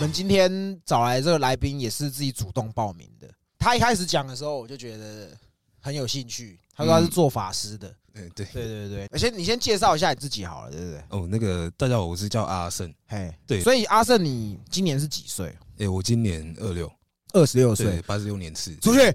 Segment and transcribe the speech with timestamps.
[0.00, 3.28] 们今天找来这个来宾也是自己主动报名的。
[3.58, 5.36] 他一开始讲的时候，我就觉得
[5.80, 6.60] 很有兴趣。
[6.72, 9.06] 他说他是做法师的，对对对对对。
[9.10, 11.02] 而且你先介绍一下你自己好了，对不对？
[11.08, 12.94] 哦，那个大家好，我是叫阿胜。
[13.08, 15.52] 嘿，对所以阿胜，你今年是几岁？
[15.78, 16.88] 诶，我今年二六，
[17.38, 18.02] 二十六，岁。
[18.06, 18.74] 八十六年次。
[18.76, 19.00] 出去，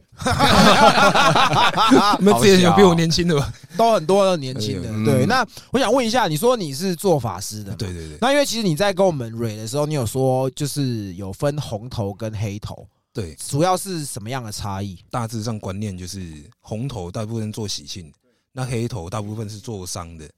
[2.20, 3.54] 你们之前有比我年轻的吧？
[3.78, 4.90] 都很多年轻的。
[4.92, 7.76] 嗯对，那我想问一下，你说你是做法师的？
[7.76, 14.98] 对对对那因为其实你在跟我们蕊的时候，你有说就是有分红头跟黑头，对，主要是什么样的差异？
[15.10, 18.12] 大致上观念就是红头大部分做喜庆，
[18.52, 20.30] 那黑头大部分是做伤的，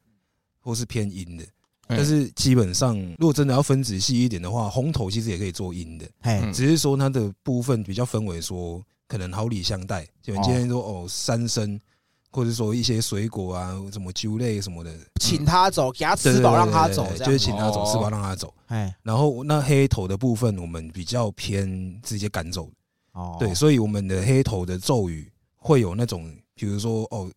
[0.62, 1.46] 或是偏阴的。
[1.88, 6.06] 但是基本上，如果真的要分仔细一点的话，红头其实也可以做阴的，
[6.52, 11.80] 只是说它的部分比较分为说，可能好礼相待，就你今天说哦三生，
[12.32, 14.92] 或者说一些水果啊，什么酒类什么的，
[15.22, 17.18] 请他走，给他对吃饱，让他走，这样。
[17.18, 17.92] 对就是请他走，哦。
[17.92, 18.54] 吃饱让他走。
[18.68, 22.68] 哎，然后那黑头的部分，我们比较偏直接赶走，
[23.12, 27.30] 哦，对，所以我们的黑头的咒语会有那种，比如说哦，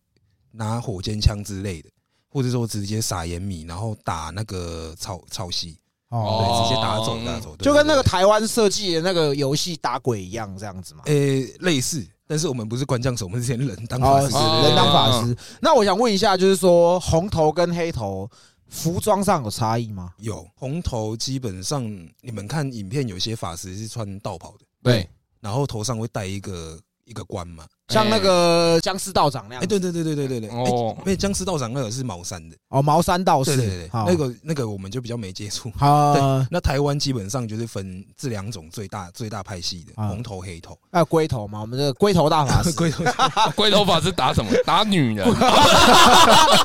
[0.51, 1.89] 拿火尖枪之类的，
[2.29, 5.71] 或者说直接撒盐米，然后打那个草草席，
[6.09, 8.01] 对，哦，直接打走打走，对就跟那个。
[8.01, 11.01] 对对台湾设计的那个游戏打鬼一样，这样子嘛。
[11.05, 15.35] 诶，类似，但是我们不是关将手，我们是先人当法哦，师，对对对人当法师。
[15.61, 18.29] 那我想问一下，就是说红头跟黑头
[18.67, 20.13] 服装上有差异吗？
[20.17, 21.83] 有红头，基本上
[22.21, 25.09] 你们看影片，有些法师是穿道袍的，对，
[25.39, 27.65] 然后头上会戴一个一个冠嘛。
[27.89, 35.71] 像那个僵尸道长那样哎，对对对对对对对，哦哦，因为僵尸道长那个是茅山的，哦，茅山道士，对对对那个那个我们就比较没接触。
[35.77, 36.13] 好，
[36.51, 40.77] 那台湾基本上就是分这两种最大最大派系的，啊红头黑头。
[40.91, 43.03] 啊龟头嘛，我们这个龟头大法师， 龟头
[43.55, 44.51] 龟头法师打什么？
[44.65, 45.25] 打女人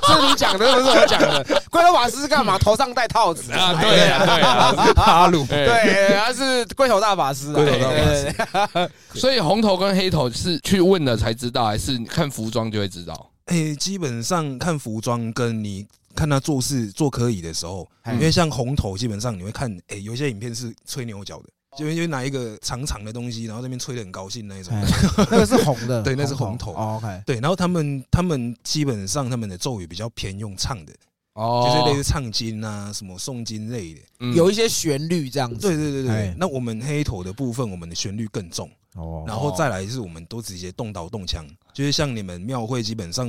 [0.04, 1.44] 是你讲的，不是我讲的。
[1.70, 2.58] 龟头法师是干嘛？
[2.58, 3.74] 头上戴套子啊？
[3.80, 5.66] 对啊，对啊，哈鲁，对。
[5.66, 7.54] 对，他是龟头大法师啊。
[7.54, 8.82] 龟头大法
[9.14, 13.30] 师，所以红头跟黑头是去问了才知道，还是你看服装就会知道？
[13.46, 24.72] 哎，基本上看服装跟你看他做事做可以的时候，嗯因为像红头，基本上你会看，哎，有些影片是吹牛角的，就因为拿一个长长的东西，然后那边吹的很高兴那一种。
[24.74, 24.82] 哎
[25.30, 30.92] 那个是红的，对那是红头哦 OK，对，然后他们他们基本上他们的咒语比较偏用唱的，
[31.34, 34.00] 哦就是类似唱经啊、什么诵经类的。
[34.20, 35.60] 嗯有一些旋律这样子。
[35.60, 38.70] 对对对哎对，那我们黑头的部分，我们的旋律更重。
[38.94, 43.28] 哦然后再来是我们都直接动刀动枪，就是像你们庙会基本上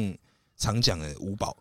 [0.58, 1.56] 常讲的五宝，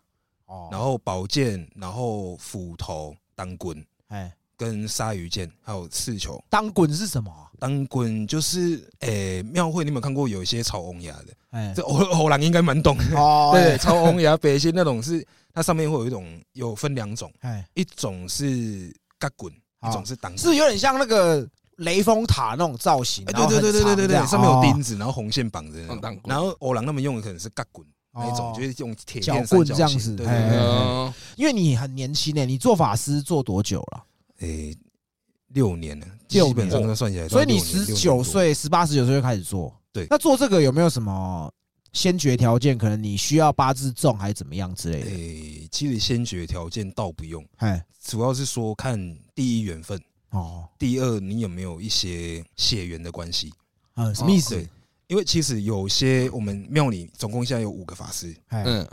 [0.45, 6.41] 哦然后宝剑，然后斧头、当棍哎，跟鲨鱼剑，还有刺球。
[6.49, 7.49] 当滚是什么啊？
[7.57, 11.33] 当棍就是诶，庙会你有没有看过有一些炒翁牙的？
[11.51, 13.19] 哎，这欧欧郎应该蛮懂的。
[13.19, 20.37] 哦， 对，炒翁牙北些那种是它上面会有一种有分两种，哎，一种是嘎滚，好一种是当棍。
[20.37, 25.79] 是有点像那个雷峰塔那种造型，对对对对对对对，上面有钉哦子，然后红线绑着
[26.23, 30.57] 然后欧郎他们用的可能是嘎滚那一种，哦就是用铁棍这样子对对对。
[30.57, 34.03] 嗯，因为你很年轻诶，你做法师做多久了？
[34.39, 34.75] 诶，
[35.49, 39.73] 六年了，基本上都算起来所以你十九岁、十八、十九岁就开始做。
[39.91, 41.49] 对那做这个有没有什么
[41.93, 42.77] 先决条件？
[42.77, 44.99] 可能你需要八字重还是怎么样之类。
[45.01, 45.09] 的？
[45.09, 48.99] 诶，其实先决条件倒不用，哎，主要是说看
[49.33, 49.97] 第一缘分，
[50.31, 53.53] 哦，第二你有没有一些血缘的关系。
[53.95, 54.55] 嗯，什么意思？
[54.55, 54.67] 对？
[55.07, 58.87] 因为其实有些我们庙里总共现在有五个法师，哎，嗯，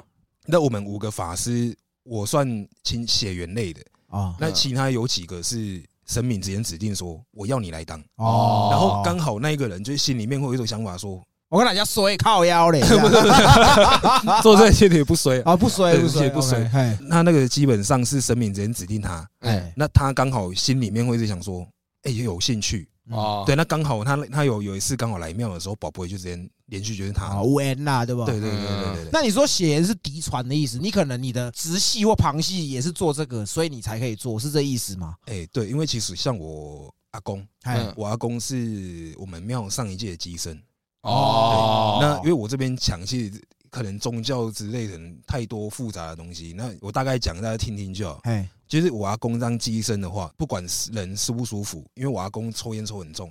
[0.44, 2.46] 那我们五个法师，我算
[2.84, 12.80] 亲血缘类的，哦，那其他有几个是神明直接指定说我要你来当，哦，然后刚好那一个人就心里面会有一种想法说，我跟大家衰靠腰嘞，
[14.40, 15.52] 做这些也不衰啊。
[15.52, 16.66] 啊， 不衰不衰不衰。
[17.02, 21.68] 那那个基本上是神明直接指定他，哎，那他刚好心里面会一直想说，
[22.04, 28.24] 哎、有兴趣，哦，对，那刚好他他有有一次刚好来庙的时候，宝贝就直接连续就是他，啊，无缘啦，对吧？
[28.24, 30.78] 对对对对对对，那你说血缘是嫡传的意思？
[30.78, 35.16] 你可能你的直系或旁系也是做这个，所以你才可以做，是这意思吗？
[35.26, 37.46] 哎、对，因为其实像我阿公，
[37.94, 40.58] 我阿公是我们庙上一届的机身。
[41.02, 48.20] 哦，那因为我这边讲，其实可能宗教之类的太多复杂的东西，那我大概讲大家听听就好。
[48.24, 53.30] 哎就是我阿公当机身的话，不管是人舒不舒服，因为我阿公抽烟抽很重，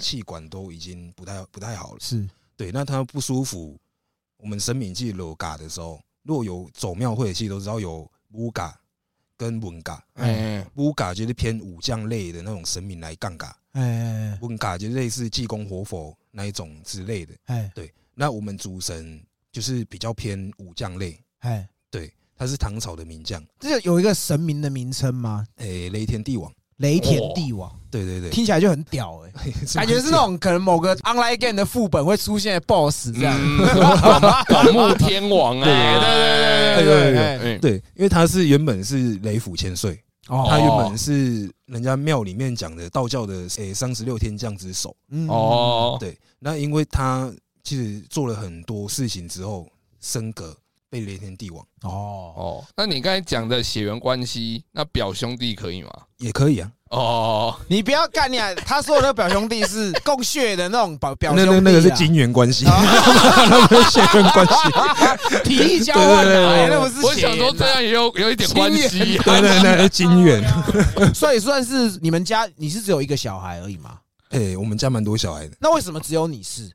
[0.00, 1.98] 气管都已经不太不太好了。
[2.00, 2.28] 是。
[2.56, 3.78] 对，那他不舒服，
[4.38, 8.76] 我们生命记楼嘎的时候，如果有走庙会的，戏都知道有乌嘎
[9.36, 10.04] 跟文嘎。
[10.14, 17.34] 哎，乌嘎就是偏武将类的那种神明来杠嘎，哎文嘎就类似济公活佛那一种之类的。
[17.46, 19.22] 哎对，那我们主神
[19.52, 25.44] 就是比较偏武将类，哎，对，他是唐朝的名将，这有一个神明的名称吗？
[25.56, 26.52] 哎、雷天帝王。
[26.80, 33.38] 雷田帝王，对对对，听起来就很屌哎， 感觉是那种可能某个 online game 的副本会出现的 BOSS 这样。
[34.48, 44.96] 广目天王哎，对对对对对，对，对，因为他是原本是雷府千岁，哦他原本是人家庙里面讲的道教的诶三十六天降之首。
[45.10, 45.28] 嗯。
[45.28, 47.32] 哦，对，那因为他
[47.62, 49.68] 其实做了很多事情之后
[50.00, 50.56] 升格
[50.88, 51.64] 被雷天帝王。
[51.82, 55.90] 哦，哦，那你刚才讲的血缘关系，那表兄弟可以吗？
[56.18, 58.52] 也可以啊，哦，你不要干你啊！
[58.66, 66.44] 他说的那个表兄弟是共血的那种表 表兄弟啊，那那个是金元关系， 那个是血缘关系， 体力交换对对对。
[66.44, 70.42] 来，对那不是我想说这样也有有一点关系对对，那是金缘。
[71.14, 73.98] 所以算是你们家你是只有一个小孩而已吗？
[74.30, 76.68] 哎，我们家蛮多小孩的，那为什么只有你是？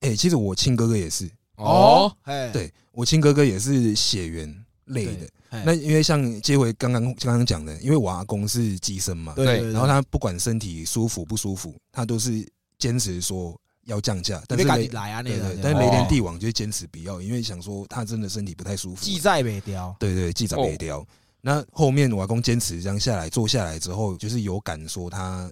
[0.00, 4.54] 哎，其实我亲哥哥也是，哦，，哎，对我亲哥哥也是血缘
[4.86, 5.28] 类的。
[5.64, 12.46] 那因为像接回刚刚刚刚讲的，因为我阿公是机身嘛，对，然后他不管身体舒服不舒服，他都是
[12.78, 21.06] 坚持说要降价，但是雷来啊，那个但是雷天帝王就坚持不要，因为想说他真的身体不太舒服，记在北雕，对对记长哦北雕。
[21.40, 25.48] 那后面我阿公坚持这样下来，做下来之后，就是有感说他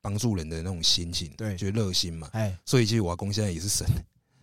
[0.00, 1.56] 帮助人的那种心情，对。
[1.56, 2.28] 就热心嘛。
[2.32, 3.84] 哎，所以其实我阿公现在也是神，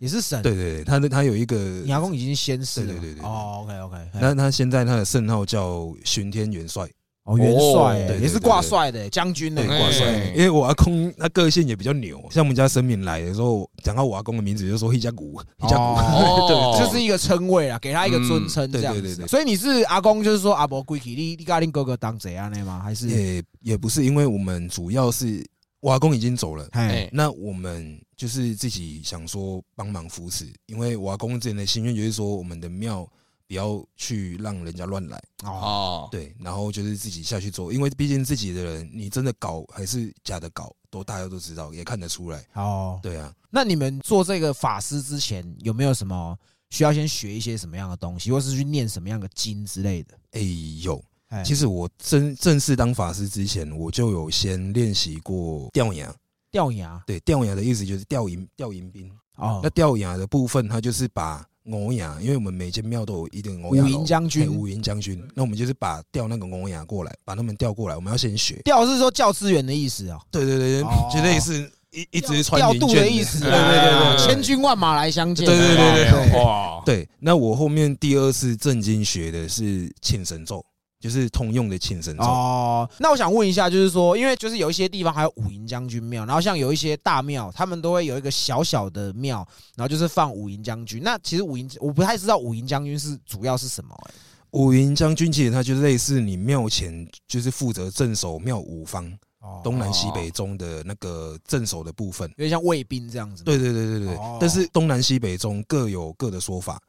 [0.01, 1.55] 也是神，对对对，他的他有一个，
[1.85, 3.23] 你阿公已经先逝了，对对对对。
[3.23, 6.89] 哦，OK OK，那他现在他的圣号叫巡天元帅，
[7.25, 10.33] 哦元帅也是挂帅的将军呢对，，哎挂帅。
[10.35, 16.75] 因为我阿公他个性也比较牛，像我们家神明来的时候，讲到我阿公的名字就说一家鼓，一家鼓，哦。
[16.81, 18.99] 就是一个称谓啊，给他一个尊称这样子。
[18.99, 19.15] 嗯对对。
[19.17, 22.81] 对对所以你是阿公，就是说阿伯归去，你你跟你哥哥当怎样的吗？
[22.83, 23.07] 还是？
[23.07, 25.45] 也也不是，因为我们主要是
[25.79, 33.03] 我阿公已经走了，哎哎，那我们就是自己想说帮忙扶持，因为我阿公之前的心愿就是说，我们的庙
[33.47, 46.37] 不要去让人家乱来，哦哦，对，然后就是自己下去做，因为毕竟自己的人，你真的搞还是假的搞，都大家都知道，也看得出来，哦，对啊，那你们做这个法师之前有没有什么
[46.69, 50.15] 需要先学一些什么样的东西，或是去念什么样的经之类的？
[50.33, 50.41] 哎、
[50.83, 51.41] 有，哎。
[51.41, 56.13] 其实我正正式当法师之前，我就有先练习过吊牙，
[56.51, 57.01] 吊牙。
[57.07, 59.61] 对，吊牙的意思就是吊银吊银兵，哦。
[59.63, 63.89] 那，吊牙的部分，它就是把欧牙，因为我们每间庙都有一定欧武牙楼。
[63.89, 64.43] 营将军。
[64.43, 68.61] 嘿武营将军，那我们就是把调那个欧牙过来，把他们调过来，我们要先学。
[68.63, 71.09] 调是说教资源的意思哦，对对对哦。
[71.11, 76.43] 对，就类似一一直传调度的意思，对对对千军万马来相见，对对对对对。
[76.43, 77.07] 哇，对。
[77.19, 80.65] 那我后面第二次正经学的是请神咒，
[81.01, 82.23] 就是通用的庆神咒。
[82.23, 91.01] 哦，那我想问一下，就是说，因为就是有一些地方还有五营将军庙，然后像有一些大庙，他们都会有一个小小的庙，然后就是放五营将军。
[91.03, 94.13] 那其实五营我不太知道五营将军是主要是什么、欸，
[94.51, 102.29] 武营将军其实他就是类似你庙前就是负责镇守庙五方哦东南西北中的那个镇守的部分。
[102.37, 103.43] 有点像卫兵这样子。
[103.43, 106.79] 对，对对对对哦，但是东南西北中各有各的说法。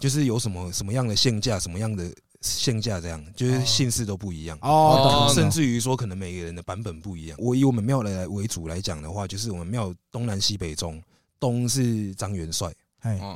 [0.00, 2.10] 就是有什么什么样的限价，什么样的
[2.40, 4.58] 限价，这样就是哦姓氏都不一样。
[4.62, 7.38] 哦，甚至于说，可能每个人的版本不一样。
[7.40, 11.02] 我以我们庙来为主来讲的话，就是我们庙东南西北中，
[11.40, 12.72] 东是张元帅，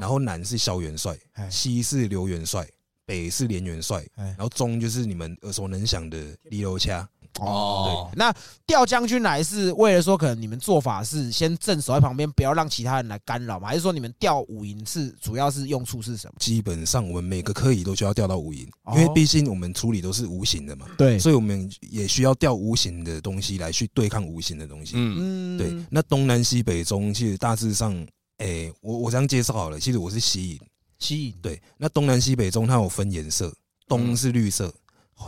[0.00, 2.66] 然后南是萧元帅，哎西是刘元帅，
[3.04, 7.08] 北是连元帅，哎然后中就是你们耳熟能详的李楼掐。
[7.40, 8.34] 哦，那
[8.66, 13.68] 调将军来是为了说，可能你们做法是先镇守在旁边，不要让其他人来干扰吗？
[13.68, 16.34] 还是说你们调五营是主要是用处是什么？
[16.38, 24.94] 基本上我们每个科仪都需要调到五营，哦因为毕竟我们处理都是无形的嘛，对所以我们也需要调无形的东西来去对抗无形的东西。
[24.96, 27.94] 嗯，嗯对，那东南西北中其实大致上，
[28.38, 30.60] 诶、我我这样介绍好了，其实我是西营。
[30.98, 33.52] 吸引对，那东南西北中它有分颜色，
[33.88, 34.72] 东嗯是绿色，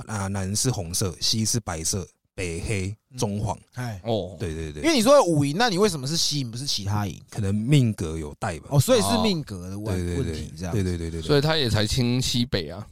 [0.06, 3.58] 啊南是红色，西是白色，北黑，中黄。
[3.74, 7.20] 哎，哦，对对对，因为你说有武营，那你为什么是吸引不是其他营？
[7.30, 8.66] 可能命格有带吧。
[8.70, 10.72] 哦，所以是命格的问问题这样。
[10.72, 11.26] 对对对对对。
[11.26, 12.86] 所以他也才清西北啊，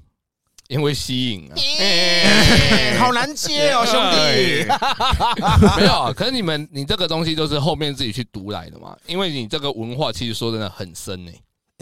[0.68, 1.54] 因为吸引啊。
[2.98, 4.66] 好难接哦，兄弟。
[5.76, 8.96] 没有啊，可是你们你这个东西都是后面自己去读来的嘛？
[9.06, 11.32] 因为你这个文化其实说真的很深呢、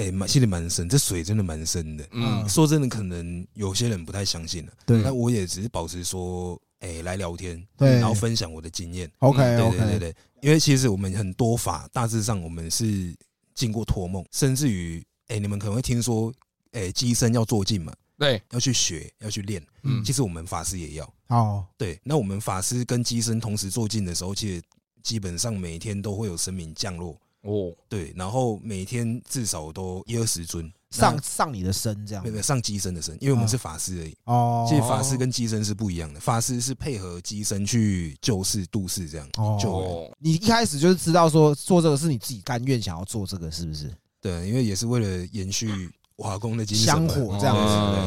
[0.00, 2.08] 哎，蛮心里蛮深，这水真的蛮深的。
[2.12, 4.72] 嗯，说真的，可能有些人不太相信了。
[4.86, 9.10] 对那我也只是保持说，哎，来聊天，对然后分享我的经验。
[9.18, 13.14] OK 对对对 OK，对，因为其实我们很多法大致上我们是
[13.54, 16.32] 经过托梦，甚至于，哎，你们可能会听说，
[16.72, 19.62] 哎，机身要做镜嘛，对，要去学，要去练。
[19.82, 21.14] 嗯其实我们法师也要。
[21.26, 24.62] 哦，对，那我们法师跟机身同时做镜的时候，其实
[25.02, 27.14] 基本上每天都会有神明降落。
[27.42, 34.14] 哦，对，然后每天至少都一二十尊上上你的身这样没有上机身的身，因为我们是法师而已。
[34.24, 43.90] 哦，其实法师跟机身是不一样的，法师是配合机身去救世度世这样哦你一开始就是知道说做这个是你自己甘愿想要做这个，是不是？
[44.20, 45.70] 对，因为也是为了延续
[46.16, 47.08] 瓦工的精神香。
[47.08, 47.56] 火这样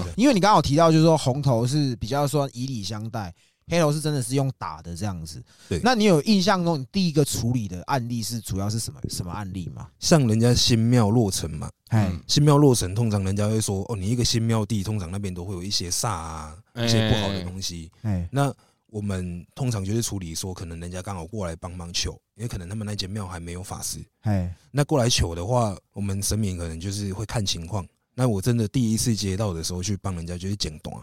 [0.04, 0.13] 子。
[0.16, 3.34] 因为你刚好提到，就是说红头是比较说以礼相待，
[3.67, 5.43] 黑楼是真的是用打的这样子。
[5.70, 9.89] 对那你有印象中你第一个处理的案例是主要是什么什么案例吗？
[10.00, 17.91] 像人家新庙落成嘛，哎嗯新庙落成，通常人家会说，哦，你一个新庙地，通常那边都会有一些煞啊，一些不好的东西。
[18.01, 18.53] 哎那
[18.88, 23.98] 我们通常就是处理说，可能人家刚好过来帮忙求，因为可能他们那间庙还没有法师。
[24.22, 27.84] 哎那过来求的话，我们神明可能就是会看情况。
[28.13, 30.96] 那我真的第一次接到的时候，去帮人家就是剪短，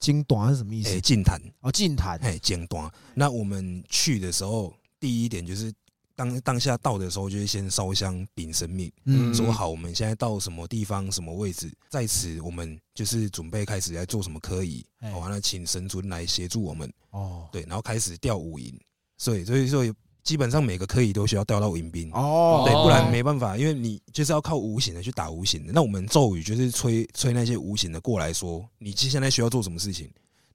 [0.00, 1.00] 金短是什么意哎，思？
[1.00, 2.18] 净坛，哦，净坛。
[2.22, 2.90] 哎，剪短。
[3.14, 5.72] 那我们去的时候，第一点就是
[6.16, 9.34] 当当下到的时候，就是先烧香禀神明，嗯。
[9.34, 17.46] 说好我们现在到什么地方、什么位置，在此我们就是准备开始来做什么科仪，哎好，那请神尊来协助我们，哦。
[17.52, 18.74] 对，然后开始调五营，
[19.18, 19.84] 所以所以说
[20.22, 22.10] 基本上每个科仪都需要调到迎宾。
[22.12, 25.72] 哦，对，哦不然没办法，因为你就是要靠无形的去打无形的。
[25.72, 30.10] 那我们咒语就是催催那些无形的过来说，你现在需要做什么事情，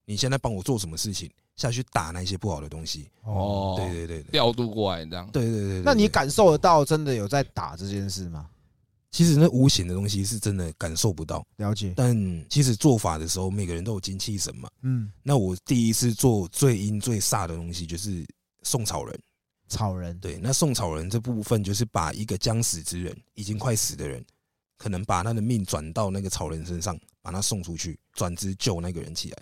[0.05, 3.09] 你现在帮我做什么事情，下去打那些不好的东西。
[3.23, 5.29] 哦，对对对对调度过来这样。
[5.31, 5.81] 对对对对。
[5.83, 8.47] 那你感受得到真的有在打这件事吗？
[9.11, 12.13] 其实那无形的东西是真的感受不到，了解，但
[12.49, 14.67] 其实做法的时候，每个人都有精气神嘛。
[14.81, 18.25] 嗯，那我第一次做最阴最煞的东西就是
[18.63, 19.17] 送草人。
[19.67, 24.23] 草人，对，那送草人这部分就是把一个将死之人，已经快死的人，
[24.77, 29.37] 可能把他的命转到那个草人身上，把他送出去，转之救那个人起来，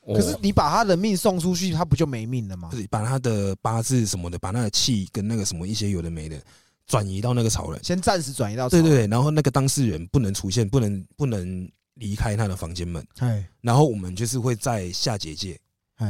[0.00, 2.78] 哦可是你把他的命送出去，他不就没命了吗就？
[2.78, 6.42] 是把他的八字什么的，把他的气跟那个什么一些有的没的
[6.86, 7.82] 转移到那个草人。
[7.82, 15.58] 先暂时转移到草对对对，然后那个当事人不能出现，不能不能离开他的房间门，哎然后我们就是会在下结界，哎，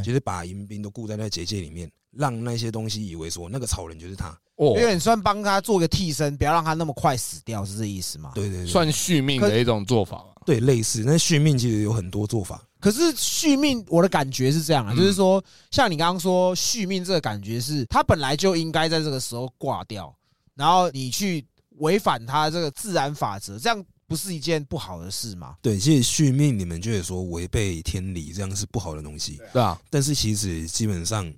[0.03, 4.29] 就是把迎宾都固在那结界里面，让那些东西以为说那个草人就是他。
[4.57, 8.33] 哦因，为你算帮他做个替身，不要让他那么快死掉，是这意思吗？。
[8.35, 10.27] 对对对，算续命的一种做法嘛。
[10.45, 11.03] 对类似。
[11.05, 12.63] 那续命其实有很多做法。
[12.79, 20.15] 可是续命，我的感觉是这样啊，嗯就是说，像你刚刚说续命这个感觉是，他本来就应该在这个时候挂掉，
[20.55, 21.45] 然后你去
[21.79, 25.57] 违反他这个自然法则，这样不是一件不好的事吗？
[25.63, 29.41] 对，其实续命你们觉得说违背天理，这样是不好的东西。
[29.53, 31.33] 对啊，但是其实基本上，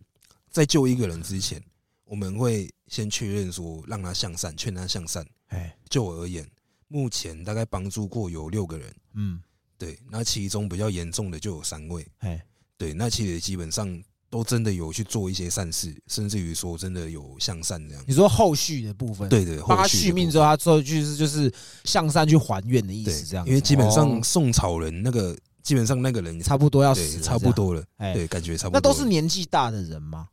[0.50, 1.62] 在救一个人之前，
[2.04, 5.24] 我们会先确认说让他向善，劝他向善。
[5.48, 6.44] 哎，就我而言，
[6.88, 9.40] 目前大概帮助过有六个人，嗯，
[9.78, 12.44] 对，那其中比较严重的就有三位，哎，
[12.76, 14.02] 对，那其实基本上
[14.34, 18.04] 都真的有去做一些善事，甚至于说真的有向善这样。
[18.04, 21.52] 你说后续的部分，，对对，帮他后续续命之后，他最后就是就是
[21.84, 24.20] 向善去还愿的意对思，这样子，因为基本上哦。
[24.24, 28.80] 送草人那个，基本上那个人差不多要对死了，差不多了，这样，哎，对，感觉差不多了。
[28.80, 30.26] 那都是年纪大的人吗？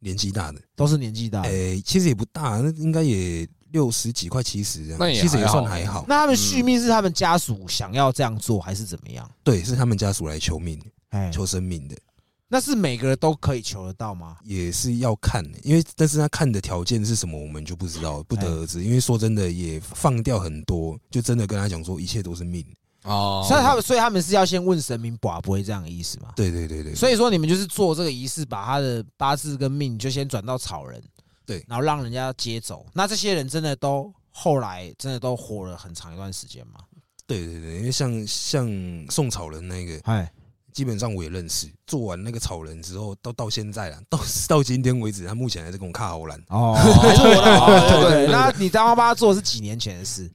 [0.00, 1.48] 年纪大的，都是年纪大的。
[1.48, 5.52] 诶，其实也不大，那应该也六十几快七十这样，那也其实也还好。
[5.60, 6.04] 算还好。
[6.06, 9.26] 那他们续命是他们家属想要这样做，还是怎么样？
[9.42, 10.78] 对，是他们家属来求命、
[11.08, 11.96] 哎，求生命的，
[12.48, 14.38] 那是每个人都可以求得到吗？
[14.42, 18.82] 也是要看的，因为但是他看的条件是什么，我们就不知道，不得而知。
[18.82, 22.64] 因为说真的，也放掉很多，就真的跟他讲说，一切都是命。
[23.04, 26.32] 哦，所以他们，所以他们是要先问神明，把不会这样的意思吗？
[26.34, 31.02] 对对对对，所以说你们就是做这个仪式，把他的八字跟命就先转到草人，
[31.46, 32.84] 对然后让人家接走。
[32.92, 36.80] 那这些人真的都后来真的都活了很长一段时间吗？
[37.26, 38.66] 对对对，因为像像
[39.10, 40.30] 宋草人那个，哎，
[40.78, 41.68] 基本上我也认识。
[41.88, 44.16] 做完那个草人之后，到到现在了， 到
[44.46, 46.40] 到今天为止，他目前还在跟我卡好兰。
[46.50, 48.32] 哦，还是我的，哦对对对对。
[48.32, 50.30] 那你刚刚帮他做的是几年前的事？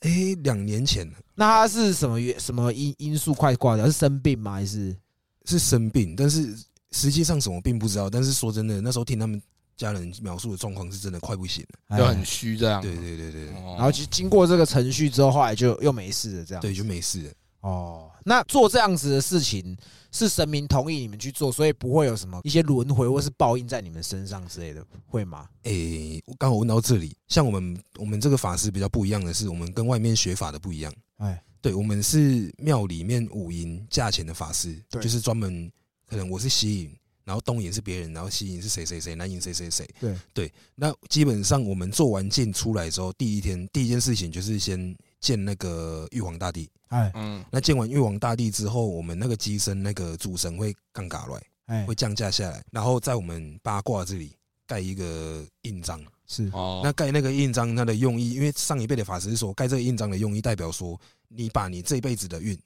[0.00, 0.10] 哎，
[0.42, 3.84] 两年前那他是什么原什么因因素快挂掉？
[3.84, 4.52] 是生病吗？
[4.52, 4.96] 还是
[5.44, 6.56] 是生病，但是
[6.92, 8.08] 实际上什么病不知道。
[8.08, 9.38] 但是说真的，那时候听他们
[9.76, 11.98] 家人描述的状况是真的快不行了。
[11.98, 12.80] 就很虚这样。
[12.80, 16.62] 对对对对哦，然后经经过这个程序之后，后来就又没事了，这样。
[16.62, 17.30] 对，就没事了。
[17.60, 19.74] 哦，那做这样子的事情
[20.12, 25.48] 是神明同意你们去做，所以不会有什么一些轮回或是报应在你们身上之类的，会吗？
[25.62, 30.92] 诶，我刚好问到这里，像我们我们这个法师比较不一样的是，我们跟外面学法的不一样。
[31.16, 35.72] 哎，对，我们是庙里面五营价钱的法师，对就是专门
[36.06, 36.94] 可能我是西营，
[37.24, 39.88] 然后东营是别人，然后西营是谁谁谁，南营谁谁谁。
[39.98, 46.68] 对对，那基本上我们做完剑出来之后，第一天第一件事情就是先见那个玉皇大帝。
[46.88, 47.10] 哎。
[47.14, 51.86] 嗯，那见完玉皇大帝之后，我们那个机身那个主神会杠嘎来，哎。
[51.86, 54.34] 会，降价下来，然后在我们八卦这里
[54.66, 56.02] 盖一个印章。
[56.26, 56.50] 是。
[56.52, 62.58] 哦，那盖那个印章，它的用意，因为上一辈的法师说，盖这个印章的用意代表说，你把你这辈子的运，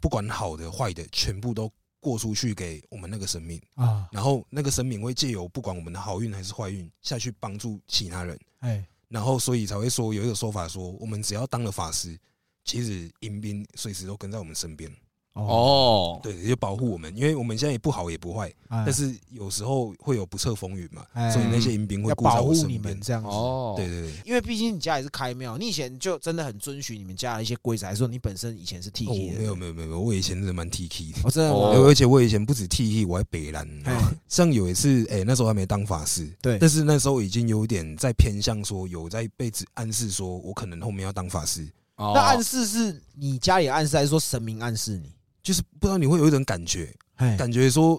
[0.00, 12.18] 不管好的坏的，全部都过出去给我们那个神明，啊，然后那个神明会借由不管我们的好运还是坏运下去帮助其他人，哎，然后所以才会说有一个说法说，我们只要当了法师，
[12.64, 14.90] 其实迎宾随时都跟在我们身边，
[15.34, 23.00] 哦，哦，对，就保护我们，因为我们现在也不好也不坏，但但是有时候会有不测风云嘛，哎所以那些迎宾会保护你我身边们。
[23.00, 23.28] 这样子。
[23.28, 29.38] 哦，对对对，因为毕竟你家也是开庙，你以前就真的很遵循你们家的一些规则，还是说你本身以前是 T 哦，K 的？
[29.40, 31.84] 没有没有没有，我以前真的蛮 T K 的，哦，真的哦？
[31.84, 33.68] 而且我以前不止 T K，我还北蓝。
[33.84, 45.12] 哎 像有一次，哎，那时候还没当法师，对但是那时候已经有点在偏向说，有在被指暗示说我可能后面要当法师，哦那暗示是你家里暗示，还是说神明暗示你？
[45.44, 47.96] 就是不知道你会有一种感觉，哎，感觉说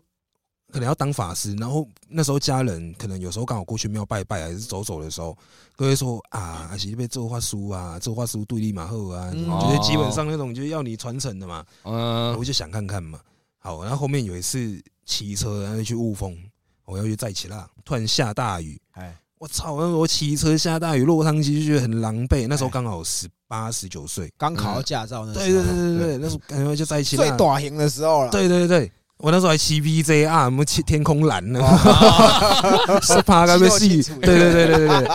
[0.73, 5.37] 可能要当法师，然后那时候家人可能有时候刚好过去庙拜拜，还是走走的时候，
[5.77, 11.63] 都会说啊，还是被做画书啊，做画书对立马后啊，嗯就是基本上那种就是要你传承的嘛。
[11.83, 13.19] 嗯我就想看看嘛。
[13.59, 16.37] 好，然后后面有一次骑车，然后去雾峰，
[16.85, 19.77] 我要去载骑啦，突然下大雨，哎，我操！
[19.77, 22.47] 那时候骑车下大雨落汤鸡，就觉得很狼狈。
[22.47, 25.45] 那时候哎刚好十八、十九岁，刚考到驾照那时候。
[25.45, 27.37] 对对对对对，那时候感觉就在一起最啦。
[27.37, 28.31] 短型的时候了。
[28.31, 32.99] 对对对，我那时候还骑 VJR，什么天天空蓝呢，哦。
[33.03, 33.87] 是怕该被戏。
[33.89, 35.07] 肌肉清楚对对对对对对。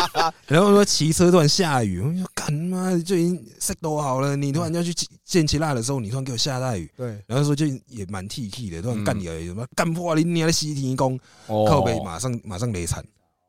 [0.47, 6.91] 然后说骑车突然下雨，我说干妈就已经 set 都好了，你突然要去见其辣的时候，你突然给我下大雨。
[6.97, 9.05] 对，然后说就也蛮 T T 的，突然嗯。
[9.05, 11.67] 干你而已，什么干破你你的西天宫，哦。
[11.69, 13.05] 靠背马上马上雷惨，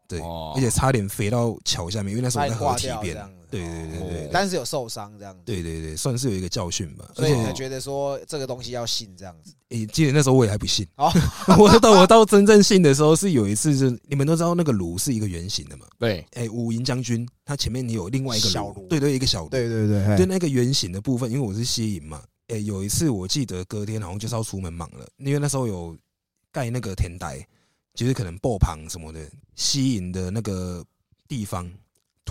[0.08, 0.54] 对，哦。
[0.56, 3.16] 而且差点飞到桥下面，因为那时候我在河挂堤边
[3.52, 7.12] 对对对对哦但是有受伤这样子，对对对，算是有一个教训吧。
[7.14, 9.54] 所以而且才觉得说这个东西要信这样子。
[9.70, 11.12] 诶，记得那时候我也还不信，哦。
[11.60, 18.88] 我到我到真正信的时候是有一次是你们都知道那个炉是一个圆形的嘛，对，诶，五营将军他前面你有另外一个小炉。
[18.88, 25.98] 对对，一个小炉，对对对，对那个圆形的部分，因为我是西营嘛，诶，有一次我记得隔天好像就是要出门忙了，因为那时候有
[26.52, 27.46] 盖那个天台，
[27.94, 29.20] 就是可能爆棚什么的，
[29.56, 30.84] 西营的那个
[31.28, 31.70] 地方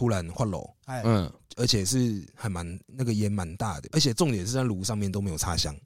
[0.01, 5.77] 突然换楼，哎，嗯，而且是还蛮那个烟蛮大的，而且重点是在炉上面都没有插香，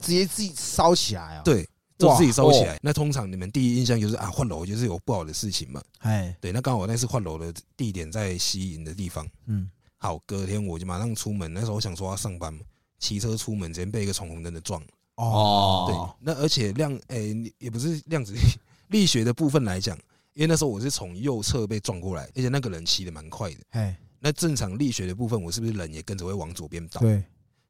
[0.00, 2.80] 直接自己烧起来啊。，对，就自己烧起哦来。
[2.82, 9.28] 那通常你们第一印象就是啊，换楼就是有不好的事情嘛，哎，对，那刚好那次换楼的地点在西营的地方。
[9.44, 11.52] 嗯，好，隔天我就马上出门。
[11.52, 12.60] 那时候我想说要上班嘛，
[12.98, 14.82] 骑车出门，直接被一个闯红灯的撞。
[15.16, 18.40] 哦对，那而且量诶、你也不是量子力
[18.88, 19.98] 力学的部分来讲，
[20.34, 23.56] 因为那时候我是从右侧被撞过来，而且那个人骑的蛮快的。
[23.70, 27.00] 哎，那正常力学的部分，我是不是人也跟着会往左边倒？
[27.00, 27.22] 对，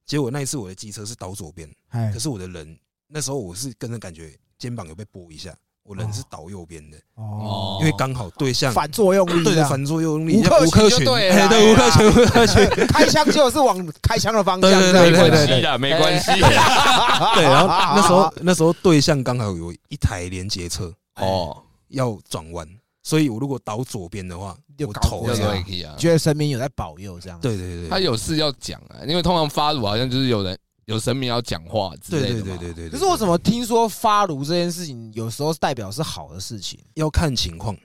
[0.07, 15.61] 结果那一次我的机车是倒左边，哎可，是我的人那时候我是跟着感觉肩膀有被拨一下，我人是倒右边的，哦，因为刚好对象反作用力，反作用力，吴克群对对吴克群，吴克群， 开枪就是往开枪的方向对对对对关系。
[15.61, 16.31] 的，没关系。
[16.33, 20.91] 对，然后那时候那时候对象刚好有一台连接车。
[21.17, 22.69] 哦，要转弯，
[23.03, 25.95] 所以我如果倒左边的话，就我头这样这个也可以啊。
[25.99, 32.57] 觉得神明有在保佑这样。，对对对，他有事要讲啊，因为通常发炉好像就是有人有神明要讲话之对对类的嘛。
[32.59, 32.91] 对对对。
[32.91, 36.79] 可是我怎么听说发炉这件事情，有时候代表是好的事情？
[36.95, 37.77] 要看情况？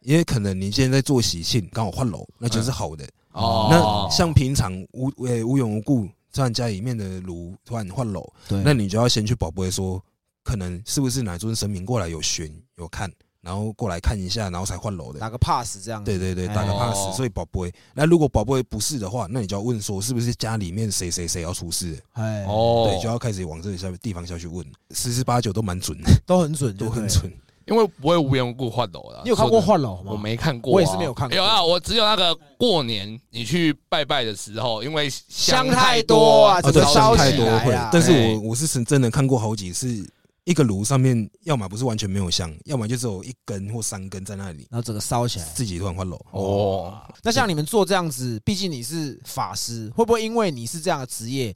[0.00, 3.08] 因为可能你现在在做喜庆，刚好换楼，那就是好的。
[3.32, 9.98] 哦，那像平常无诶无缘无故，突然家里面的炉突然换楼，那你就要先去宝贝说，
[10.42, 13.10] 可能是不是哪尊神明过来有巡有看，
[13.44, 15.20] 然后过来看一下，然后才换楼的。
[15.20, 16.10] 打个 pass 这样子。
[16.10, 17.72] 对对对，哎打个哦 pass，所以宝贝。
[17.92, 21.96] 那如果宝贝不是的话，那你就要问说，是不是家里面谁谁谁要出事？
[22.14, 27.06] 哎，哦，对，就要开始往这个下地方下去问，十之八九都蛮准的，都很准，都很。
[27.06, 27.30] 准。
[27.66, 29.22] 因为不会无缘无故换楼的。
[29.24, 30.12] 你有看过换楼吗？
[30.12, 40.06] 我没看过啊，我也是没有看过有啊，我只有那个过年你去拜拜的时候，因为香太太多啊哦，对，整个烧香太多会但是哎我我是真真的看过好几次，
[40.44, 45.44] 一个炉上面要么不是完全没有香，要么就只有一根或三根在那里，然后整个烧起来。
[45.54, 46.20] 自己突然换楼。
[46.32, 51.54] 哦，那像你们做这样子，毕竟你是法师，会不会因为你是这样的职业，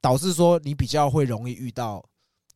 [0.00, 2.04] 导致说你比较会容易遇到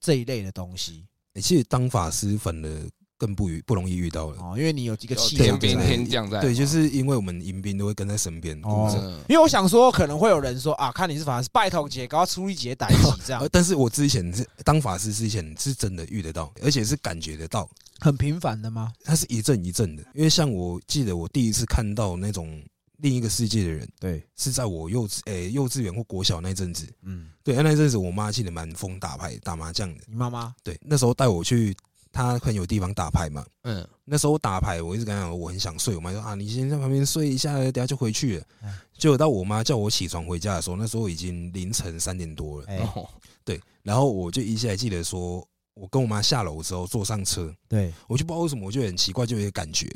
[0.00, 4.36] 这一类的东西欸其实当法师反而更不遇不容易遇到了。
[4.40, 8.60] 哦，因为你有几个气天兵天将在，对，就是因为我们迎宾都会跟在身边。
[8.62, 8.90] 哦
[9.28, 17.68] 因为我想说，可能会有人说啊，看你是法师，拜托姐，搞出一节歹气 这样呃，但是我之前是当法师之前是真的遇得到，而且是感觉得到，
[18.00, 18.92] 很频繁的吗？
[19.04, 20.02] 它是一阵一阵的。
[20.14, 22.62] 因为像我记得我第一次看到那种
[22.98, 26.86] 另一个世界的人，对，是在我幼稚诶、幼稚园或国小那阵子。
[27.02, 30.00] 嗯，对，那阵子我妈记得蛮疯打牌打麻将的。
[30.06, 31.76] 你妈妈对，那时候带我去
[32.14, 33.44] 她很有地方打牌嘛。
[33.64, 38.72] 嗯，那时候我打牌，我一直跟他讲我很想睡，我妈说啊，你先在旁边睡一下，等下就回去了嗯。
[38.96, 42.66] 结果到我妈叫我起床回家的时候，那时候已经凌晨三点多了。
[42.68, 43.08] 哎，哦
[43.44, 49.92] 对，然后我就依稀还记得说，我跟我妈下楼之后坐上车，对，我就不知道为什么，我就很奇怪，就有一个感觉，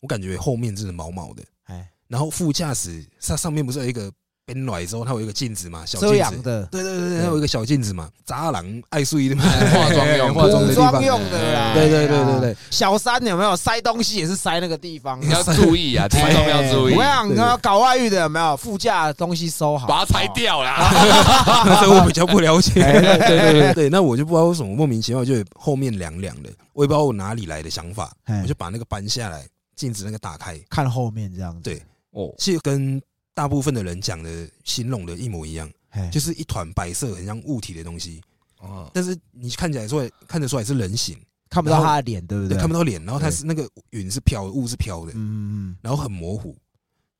[0.00, 1.44] 我感觉后面真的毛毛的。
[1.64, 4.10] 哎，然后副驾驶上上面不是有一个
[4.52, 6.18] 边来之后，它有一个镜子嘛，小遮镜子。
[6.18, 11.54] 阳的，对对对对，它有一个小镜子嘛，渣郎爱睡的嘛，化妆用化妆用的。
[11.54, 11.74] 啦。
[11.74, 15.20] 对对对对对，小三有没有塞东西也是塞那个地方？
[15.20, 16.94] 你要注意啊，听众要注意。
[16.94, 20.90] 哎我想搞外遇的有没有副驾的东西收好，把它拆掉啦。
[21.80, 22.82] 这我比较不了解。
[22.82, 28.40] 哎对对对对，那我就不知道为什么莫名其妙就后面凉凉的，我也不知道我哪里来的想法，哎。
[28.42, 29.44] 我就把那个搬下来，
[29.76, 31.60] 镜子那个打开，看后面这样子。
[31.62, 31.82] 对。
[32.12, 33.00] 哦，是跟
[33.38, 38.20] 大部分的人讲的形容的一模一样，哎，就是一团白色很像物体的东西，
[38.58, 41.16] 哦，但是你看起来出来看得出来是人形，
[41.48, 45.76] 看不到他的脸，对不对，看不到脸，然后它是那个云是飘的，雾是飘的，嗯嗯。
[45.80, 46.56] 然后很模糊，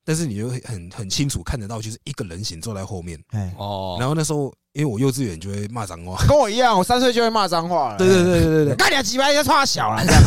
[0.09, 3.15] 但是你就会很很清楚看得到，就是一个人形坐在后面。
[3.59, 7.97] 哦，然后那时候因为我幼稚园就会骂脏话，跟我一样，我三岁就会骂脏话了。
[7.99, 10.23] 对对对对对干你几百就冲他小了，这样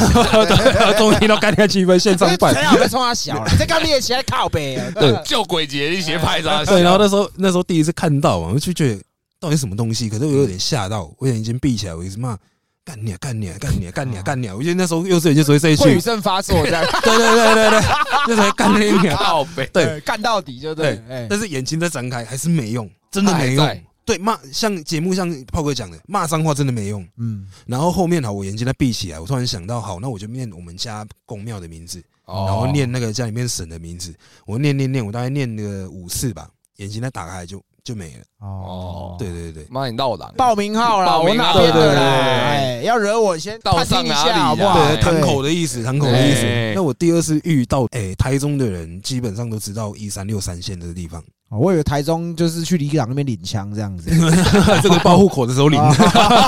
[0.47, 2.55] 对， 终于听到干掉气氛线上版。
[2.55, 3.51] 谁好被冲他小了？
[3.59, 4.89] 这刚列起来靠背啊。
[4.95, 9.03] 对就鬼节一些拍照，对，然后那时候那时候第一次看到嘛，我就觉得
[9.41, 12.39] 到底什么东西，可是我有点吓到，我眼睛闭起来，我一直骂
[12.85, 14.55] 干你啊干你啊干你啊 干你啊干你啊！
[14.57, 17.81] 我觉得那时候幼稚园就只会这一句，会 对语症发作这样，对对对对，
[18.29, 19.17] 那才干你啊！
[19.17, 21.01] 靠背，对，干到底就对。
[21.09, 23.81] 哎，但是眼睛在张开还是没用，真的没用。
[24.05, 27.07] 对，骂像节目像炮哥讲的，骂脏话真的没用。
[27.19, 34.13] 嗯，然后后面好，我眼睛在闭起来，我突然想到，好，那我就念我们家公庙的名字，哦然后念那个家里面神的名字，
[34.45, 38.25] 我念念念，我大概念了五次吧，眼睛再打开就就没了。
[38.41, 41.95] 哦，对对对，妈你闹狼，报名号啦，我报名号哪边的啦？
[41.95, 41.95] 对。
[41.95, 44.79] 对对哎，要惹我先到上哪里下好不好？
[44.79, 46.47] 啦对，堂口的意思，堂口的意思。
[46.47, 46.73] 哎。
[46.75, 54.11] 那我第二次遇到，哎，台中的人基本上都知道一三六三线这个地方，哦我以为台中就是去里港那边领枪这样子，
[54.83, 55.79] 这个报户口的时候领。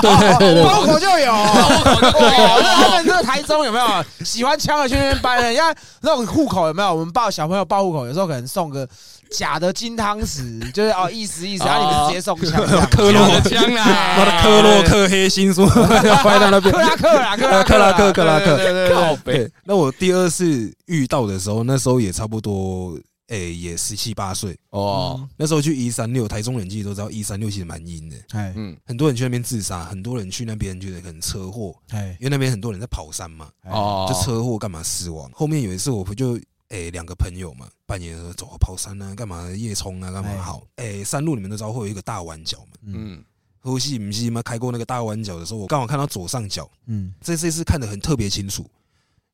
[0.01, 1.31] 对 对对，包口就有。
[1.31, 1.45] 哦
[2.15, 3.85] 哦，那他们这个台中有没有
[4.23, 5.41] 喜欢枪的去那边搬？
[5.41, 6.93] 人家那种户口有没有？
[6.93, 8.87] 我们报小朋友报户口，有时候可能送个
[9.31, 12.87] 假的金汤匙，就是哦意思意思，然后你们直接送枪这样。
[12.89, 13.85] 科洛假的枪啦，
[14.17, 16.81] 妈的科洛克黑心说拍到那边克。
[16.81, 24.57] 拉克啦，克拉克拉克克拉克对对对对靠背，对，那我第二次遇到的时候，那时候也差不多，诶，也十七八岁。
[24.69, 35.29] 哦，那时候去一三六，台中人其实都知道一三六其实蛮阴的，哎嗯，很多人去那边自杀，很多人去那边觉得可能车祸，哎因为那边很多人在跑山嘛，哦，就车祸干嘛死亡。
[35.33, 40.63] 后面有一次我不就诶两个朋友嘛，半夜的时候走跑山啊，干嘛夜冲啊，干嘛哎好？
[40.77, 42.93] 诶，山路你们都知道会有一个大弯角嘛，嗯。
[43.15, 43.23] 嗯，
[43.61, 44.43] 呼吸不是吗？
[44.43, 47.11] 开过那个大弯角的时候，我刚好看到左上角，嗯。
[47.21, 48.63] 这这次看得很特别清楚，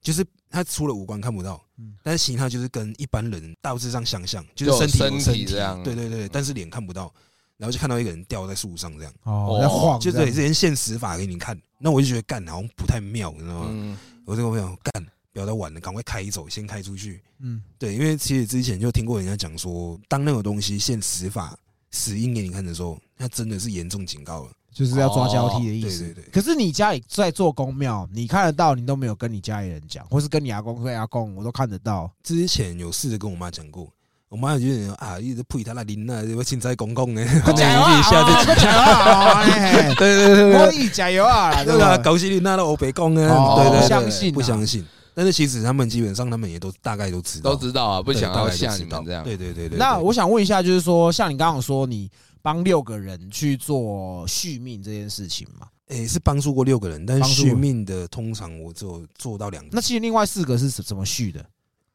[0.01, 7.13] 就是他除了五官看不到嗯，但是其他就是跟一般人大致上相像，就就是身体有身身体体这样对对对，但是脸看不到，
[7.57, 13.67] 然后就看到一个人吊在树上这样，哦，在晃就对，之前现实法给你看，那我就觉得干好像不太妙，你知道吗？
[13.69, 17.21] 嗯，我这个朋友干，不要再玩了，赶快开走，先开出去。
[17.39, 21.57] 嗯对，因为其实之前就听过人家讲说，当那个东西现实法
[21.91, 24.51] 死硬给你看的时候，那真的是严重警告了。
[24.73, 26.03] 就是要抓交替的意思。
[26.05, 32.09] 对对对，可是你家里在做公庙，你看得到，你都没有跟你家里人讲，或是跟你阿公、跟阿公，我都看得到。
[32.23, 33.87] 之前有试着跟我妈讲过，
[34.29, 37.99] 我妈就觉得啊，一直呸他那林啊，我现在公公呢， 加油 啊！
[37.99, 39.43] 一下就，加油啊！
[39.43, 41.51] 嘿对对对对我一加油啊！
[41.51, 41.97] 啦，对对啊，吧？
[41.97, 44.85] 高希林那的欧北公啊，哦对对对，不相信啊不相信。
[45.13, 49.69] 但是其实他们基本上他们也都大概都知道，都知道啊，不对想要吓你们这样，对对对对。
[49.71, 52.09] 对那我想问一下，就是说，像你刚刚说，你
[52.41, 55.67] 帮六个人去做续命这件事情嘛？
[55.87, 59.69] 诶是帮助过六个人，但是续命的通常我只有做到两个。
[59.73, 61.45] 那其实另外四个是怎怎么续的？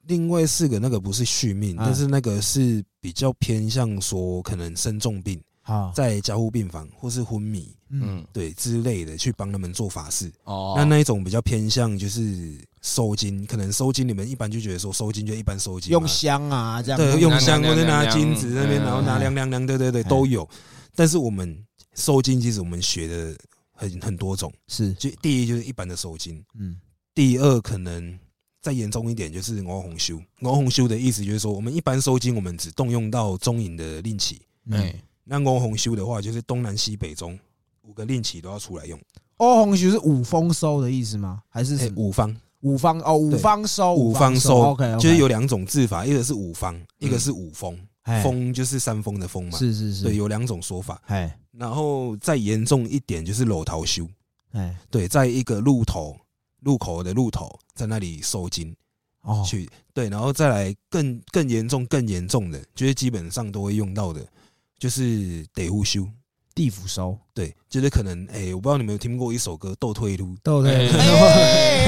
[0.02, 10.32] 另外四个那个不是续命，啊但是那个是比较偏向说可能生重病，好，在加护病房或是昏迷，嗯，嗯，对之类的去帮他们做法事。
[10.44, 16.96] 哦，那那一种比较偏向就是收金，可能收金你们一般就觉得说收金就一般收金，用香啊，这样。
[16.96, 20.04] 对用香或者拿金子那边，嗯然后拿凉凉凉，对对对哎。
[20.08, 20.48] 都有。
[20.94, 21.58] 但是我们
[21.94, 23.36] 收金其实我们学的
[23.72, 26.76] 很很多种，是，就第一就是一般的收金，嗯，
[27.12, 28.16] 第二可能
[28.62, 30.16] 再严重一点就是鹅红修。
[30.42, 37.38] 鹅红修的意思就是说，我们一般收金我们只动用到中影的令旗，哎，哎，那鹅红修的话就是东南西北中
[37.82, 38.98] 五个令旗都要出来用，
[39.36, 41.42] 欧红修是五丰收的意思吗？
[41.48, 41.92] 还是？
[41.96, 42.34] 五方。
[42.60, 51.00] 五方哦，五方收，五方收，OK，就是有两种字法，一个是五方，一个是五峰，哎峰就是山峰的峰嘛，是是是，对，有两种说法。
[51.06, 54.08] 哎然后再严重一点就是楼头修，
[54.52, 56.16] 哎对，在一个路头
[56.60, 58.74] 路口的路头，在那里收金
[59.20, 64.26] 哦，去，对，然后再来更更严重、更严重的，就是基本上都会用到的，
[64.78, 66.06] 就是得户修，
[66.54, 70.88] 地府烧，对，就是可能，哎、我不知道你们有听过一首歌《斗退路》， 对不对？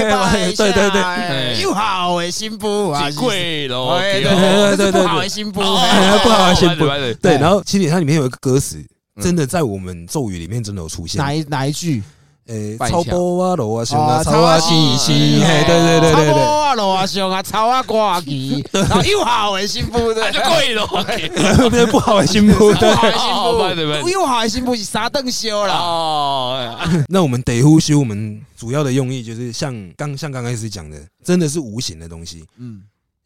[0.09, 1.01] 哎对对对。
[1.01, 1.59] 哎。
[1.61, 6.85] 又好诶新妇啊，几贵喽，哎对对对对，对 不好诶新妇，哦哎不好的先不
[7.21, 8.77] 对，哎然后其实它里面有一个歌词，
[9.15, 9.23] 嗯。
[9.23, 12.01] 真的在我们咒语里面真的有出现，哪一哪一句？
[12.49, 12.97] 呃，拜一下。
[12.97, 20.23] 超波啊，罗啊，熊啊，哦超啊，西西，嘿，对对对对对，啊，罗啊熊啊，草啊瓜吉， 然后又好的新妇，对。
[20.25, 22.95] 那就贵了，对，不好的新妇，对不。
[22.95, 25.73] 好的又好的新妇是三顿修了。
[25.73, 26.75] 哦，
[27.07, 32.45] 那我们得呼修，我们主要的用意就是像刚像刚开始讲的，真的是无形的东西。
[32.57, 32.81] 嗯，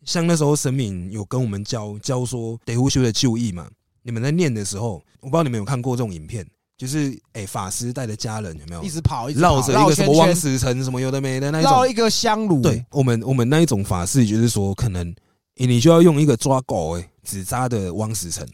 [0.05, 3.65] 像那时候神明有跟我们教教说得呼修的旧义嘛，
[4.03, 6.45] 你们在念的时候，我不知道你们有看过这种影片，
[6.83, 8.83] 就是哎、法师带着家人有没有？
[8.83, 15.07] 一直跑，一直绕着一个什么汪汪死城什么有的没的那一种，绕一个香炉，对我们我们那一种法师就是说，可能、
[15.55, 18.45] 诶你就要用一个抓狗哎纸扎的汪死城，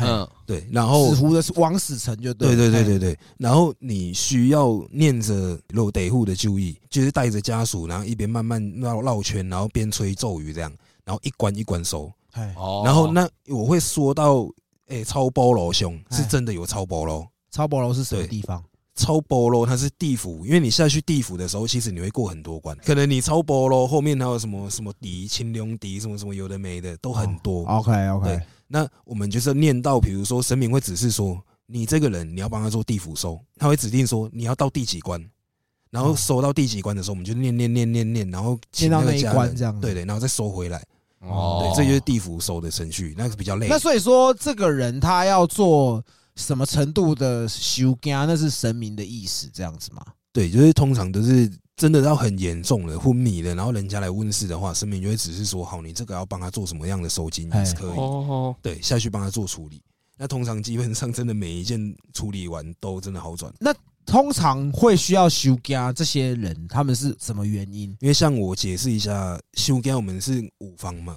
[0.00, 10.72] 嗯，嗯，对，然后纸糊的是王死城就对对对对对对，然后你需要念着漏得户的旧意，就是带着家属，然后一边慢慢绕绕圈，然后边吹咒语这样，
[11.04, 12.12] 然后一关一关收。
[12.32, 12.82] 哎，哦。
[12.84, 14.48] 然后那我会说到，
[14.88, 18.62] 哎、超波罗兄哎是真的有超波罗，超薄楼是什么地方？
[18.94, 27.64] 超波罗它是地府，因为你下去地府的时候，其实你会过很多关，可能你超波罗后面还有什么什么敌、青龙敌什么什么有的没的都很多。
[27.64, 28.38] OK OK，
[28.68, 35.22] 那我们就是念到，比如说神明会指示说，你这个人你要帮他做地府收，他会指定说你要到第几关，
[35.90, 39.80] 然后收到第几关的时候，我们就念念念念念，然后请念到那一关这样。
[39.80, 40.82] 对对，然后再收回来，
[41.20, 41.60] 哦。
[41.62, 43.66] 对，这就是地府收的程序，那个是比较累。
[43.68, 43.78] 那。
[43.78, 46.02] 所以说这个人他要做
[46.36, 50.02] 什么程度的修家，那是神明的意思，这样子吗？
[50.32, 59.82] 对，就是通常都是真的要很严重了，昏迷了，然后人家来问事的话，神明就会只是说，好，你这个要帮他做什么样的收金也是可以，哦，对，下去帮他做处理。
[60.18, 63.52] 那通常基本上真的每一件处理完都真的好转。
[63.58, 63.74] 那
[64.06, 67.90] 通常会需要修家这些人，他们是什么原因？
[68.00, 71.16] 因为像我解释一下，修家我们是五方嘛，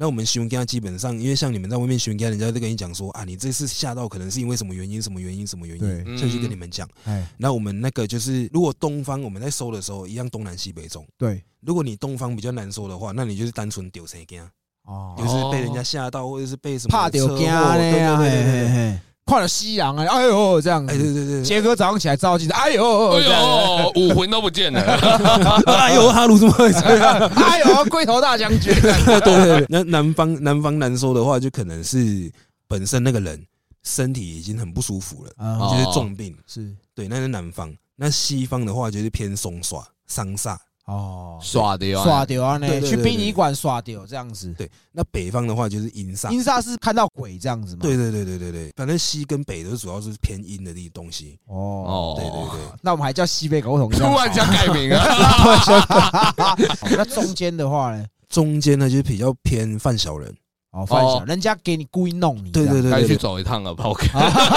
[0.00, 6.16] 那我们熊家基本上，因为像你们在外面熊家，人家都跟你讲说啊，你这次吓到可能是因为什么原因，什么原因，什么原因，对。
[6.16, 6.88] 下去跟你们讲。
[7.04, 11.06] 哎，那我们那个就是，如果东方我们在收的时候，一样东南西北中。
[11.18, 14.50] 对，如果你东方比较难收的话，那你就是单纯丢谁家，
[14.86, 15.14] 哦。
[15.18, 19.34] 就是被人家吓到，或者是被什么怕丢家对对呢，对对对对。
[19.34, 21.14] 嘿，看了西洋啊，哎呦这样哎，对子。
[21.14, 24.80] 对对对，杰哥早上起来照镜子，哎呦，哎呦，武魂都不见了，
[25.66, 27.18] 哎呦，哈鲁怎么会这样？
[27.36, 32.30] 哎呦，龟头大将军， 对对对，那南方南方难说的话，就可能是
[32.66, 33.40] 本身那个人
[33.84, 35.30] 身体已经很不舒服了，
[35.70, 36.36] 就是重病。
[36.46, 37.72] 是对，那是南方。
[37.96, 40.56] 那西方的话就是偏松耍、桑煞。
[40.90, 44.52] 哦，耍掉啊，耍掉啊呢，去殡仪馆耍掉这样子。
[44.58, 46.30] 对，那北方的话就是阴煞。
[46.30, 47.82] 阴煞是看到鬼这样子嘛？
[47.82, 51.38] 对对对对对对，反正西跟北都主要是偏阴的地东西。
[51.46, 53.88] 哦，哦，对对对，那我们还叫西北狗桶。
[53.90, 55.04] 突然想改名啊，
[56.34, 58.04] 好那中间的话呢？
[58.28, 60.34] 中间呢就是比较偏犯小人。
[60.72, 64.06] 哦，范小，哦人家给你故意弄你，对对对，该去走一趟了吧？OK，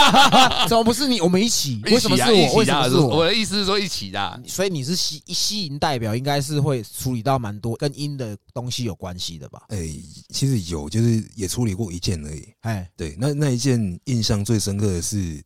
[0.69, 1.19] 怎么不是你？
[1.21, 2.53] 我们一起，为 什么是我？
[2.55, 2.83] 为起啊！
[2.83, 3.17] 什么是我？
[3.17, 9.63] 我的意思是说一起的，所以你是吸吸引代表，应该是会处理到蛮多跟阴的东西有关系的吧？
[9.69, 9.87] 哎，
[10.29, 12.47] 其实有，就是也处理过一件而已。
[12.61, 15.41] 哎，对，那那一件印象最深刻的是，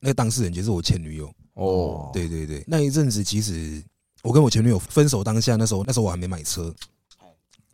[0.00, 1.28] 那个当事人就是我前女友。
[1.54, 3.82] 哦，对对对，那一阵子其实
[4.22, 6.72] 我跟我前女友分手当下，那时候那时候我还没买车，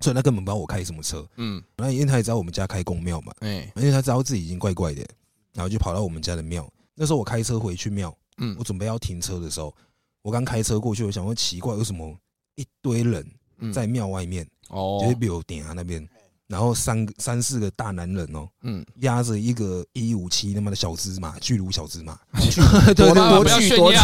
[0.01, 1.27] 所以他根本不知道我开什么车。
[1.37, 5.07] 嗯，那因为他也知道我们家开公庙嘛，哎，因为他知道自己已经怪怪的，
[5.53, 6.71] 然后就跑到我们家的庙。
[6.95, 8.57] 那时候我开车回去庙，嗯。
[8.59, 9.75] 我准备要停车的时候，
[10.23, 12.15] 我刚开车过去，我想说奇怪，为什么
[12.57, 13.27] 一堆人
[13.59, 13.73] 嗯。
[13.73, 14.99] 在庙外面，哦。
[15.03, 16.07] 就是，比如顶啊那边，
[16.51, 22.19] 然后三个三四个大男人哦，嗯，压着一个一五七他妈的小芝麻，巨乳小芝麻，
[22.97, 23.99] 多对多巨多巨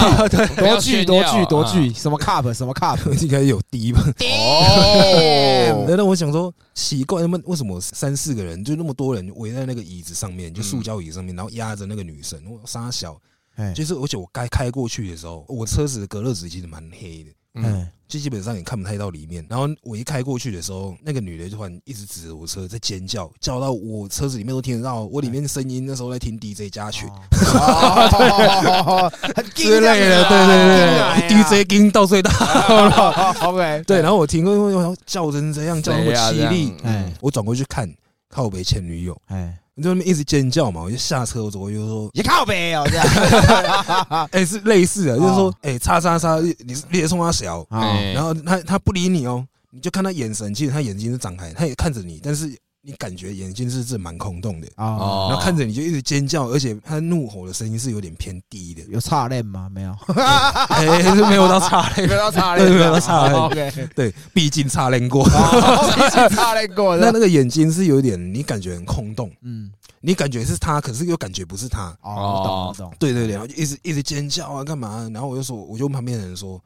[0.55, 1.73] 多巨多巨多啊。
[1.73, 2.97] 巨什么 cup 什么 cup？
[3.21, 4.01] 应该有低吧？
[4.21, 13.21] 哦， 那我想说，奇怪，他们为什么三四个人就那么多人围在那个椅子上面，就塑胶椅上面，然后压着那个女生，我傻小，
[13.57, 13.73] 哎。
[13.73, 19.45] 就是而且我该开过去的时候，我车子的隔热纸其实蛮黑的，嗯，哎就基本上也看不太到里面。
[19.49, 27.09] 然后我一开过去的时候，那个女的就突然一直指着我车在尖叫，叫到我车子里面都听得到，我里面的声音那时候在听 DJ 加群。
[29.55, 32.31] 之类的，对对对，DJ 音到最大
[33.43, 37.93] ，OK，对，然后我听过我叫成这样，叫那么凄厉，嗯我转过去看，
[38.29, 44.29] 靠北前女友，哎，你在那边一直尖叫嘛，我就下车，我走过去就说，你靠北哦，这样。
[44.33, 47.67] 哎，是类似的，就是说哦，哎，叉叉叉，你是你也冲他小，
[48.15, 52.51] 然后他他不理你哦，你就看他眼神，其实他眼睛是张开，他也看着你，但是
[52.87, 59.69] 你感觉眼睛是是蛮空洞的，哦，然后看着你就一直尖叫，而且他怒吼的声音是有点偏低的，有差链吗？
[59.69, 59.93] 没有，
[60.69, 65.25] 哎，是没有到差嘞，有到差对没有到差链 OK，对，毕竟差练过。
[65.25, 69.69] 哦差链过，那那个眼睛是有点，你感觉很空洞，嗯，
[70.01, 71.89] 你感觉是他，可是又感觉不是他。
[72.03, 75.11] 哦，我懂懂，对对对，然后就一直一直尖叫啊，干嘛？
[75.13, 76.63] 然后我就说，我就问旁边的人说，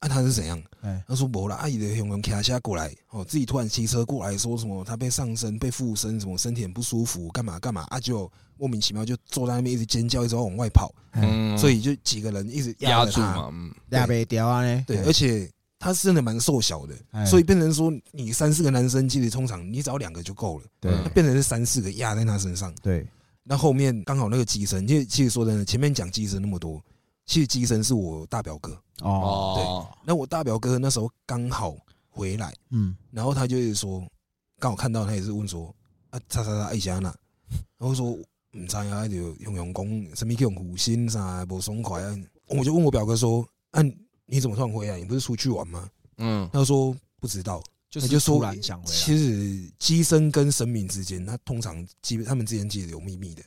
[0.00, 0.62] 啊，他是怎样？
[0.82, 13.16] 哎，他说没啦，阿姨的熊熊卡下过来，哦，自己突然骑车过来说什么，他被上身、被附身，什么身体很不舒服，干嘛干嘛啊，就莫名其妙就坐在那边一直尖叫，一直要往外跑，嗯，所以就几个人一直压着他。
[13.16, 17.24] 住嘛，嗯，俩被掉啊呢，对，而且他是真的蛮瘦小的，哎。
[17.24, 20.64] 所以变成说你三四个男生，其实通常你找两个就够了。
[20.80, 20.92] 对。
[21.02, 22.72] 那变成是三四个压在他身上。
[22.82, 23.04] 对，
[23.42, 26.80] 那后面刚好那个机身，因为其实说真的，前面讲机身那么多，
[27.28, 28.76] 其实机身是我大表哥。
[29.02, 31.76] 哦，对，那我大表哥那时候刚好
[32.08, 34.04] 回来，嗯，然后他就是说，
[34.58, 35.72] 刚好看到他也是问说
[36.10, 37.14] 啊，叉叉叉爱啥哪？
[37.78, 42.18] 然后说唔知啊，就用用讲什么用虎心啥不爽快啊。
[42.48, 43.80] 我就问我表哥说，啊，
[44.26, 44.98] 你怎么突然回来？
[44.98, 45.88] 你不是出去玩吗？
[46.16, 47.62] 嗯，他说不知道。
[47.90, 53.42] 就是突然想回来，其实机身跟神明之间，他通常基本他们之间其实有秘密的，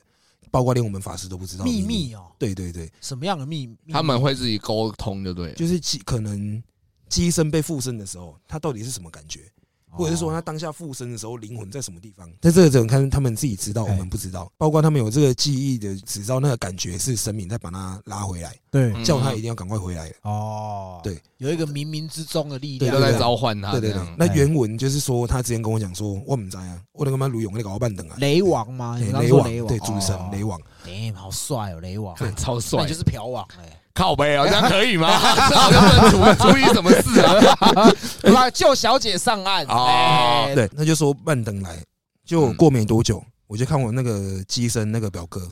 [0.52, 1.86] 包括连我们法师都不知道秘密。
[2.08, 3.92] 密哦，对对对，什么样的秘密？
[3.92, 6.62] 他们会自己沟通，就对了，就是机可能
[7.08, 9.50] 机身被附身的时候，他到底是什么感觉，
[9.92, 12.28] 或者是说他当下附身的时候灵魂在什么地方？
[12.40, 14.50] 在这个只能看他们自己知道，我哎们不知道。
[14.56, 20.12] 包括他们有这个记忆的，只知道那个感觉是神明在把他拉回来，对嗯叫他一定要赶快回来。
[20.22, 28.98] 哦，对，有一个冥冥之中的力量在召唤他，对对对，那原文就是说，他之前跟我讲说，我唔知啊，我那个妈卢勇那个老板等啊，雷王吗？
[28.98, 30.60] 雷王对主神哦雷王。
[30.84, 35.08] 哎，好帅哦，雷王，看 超那帅你就，是嫖王哎，靠背啊，这样可以吗？
[35.48, 37.90] 这好像不能处处理什么事啊？
[38.22, 38.50] 对吧？
[38.50, 41.82] 救小姐上岸哦哎对，他就说慢等来，
[42.24, 45.48] 就过没多久，我就看我那个机身那个表哥，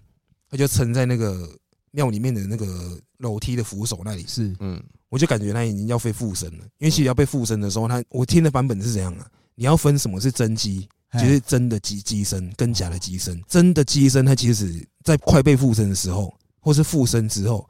[0.50, 1.48] 他就撑在那个
[1.90, 6.64] 庙里面的那个楼梯的扶手那里，是嗯，我就感觉他已经要被附身了。
[6.78, 9.26] 因为其实要被附身的时候，他我听的版本是怎样啊？
[9.54, 13.38] 你要分什么是真机，哎就是真的机机身跟假的机身。
[13.46, 17.68] 真的机身，它其实在快被附身的时候，或是附身之后，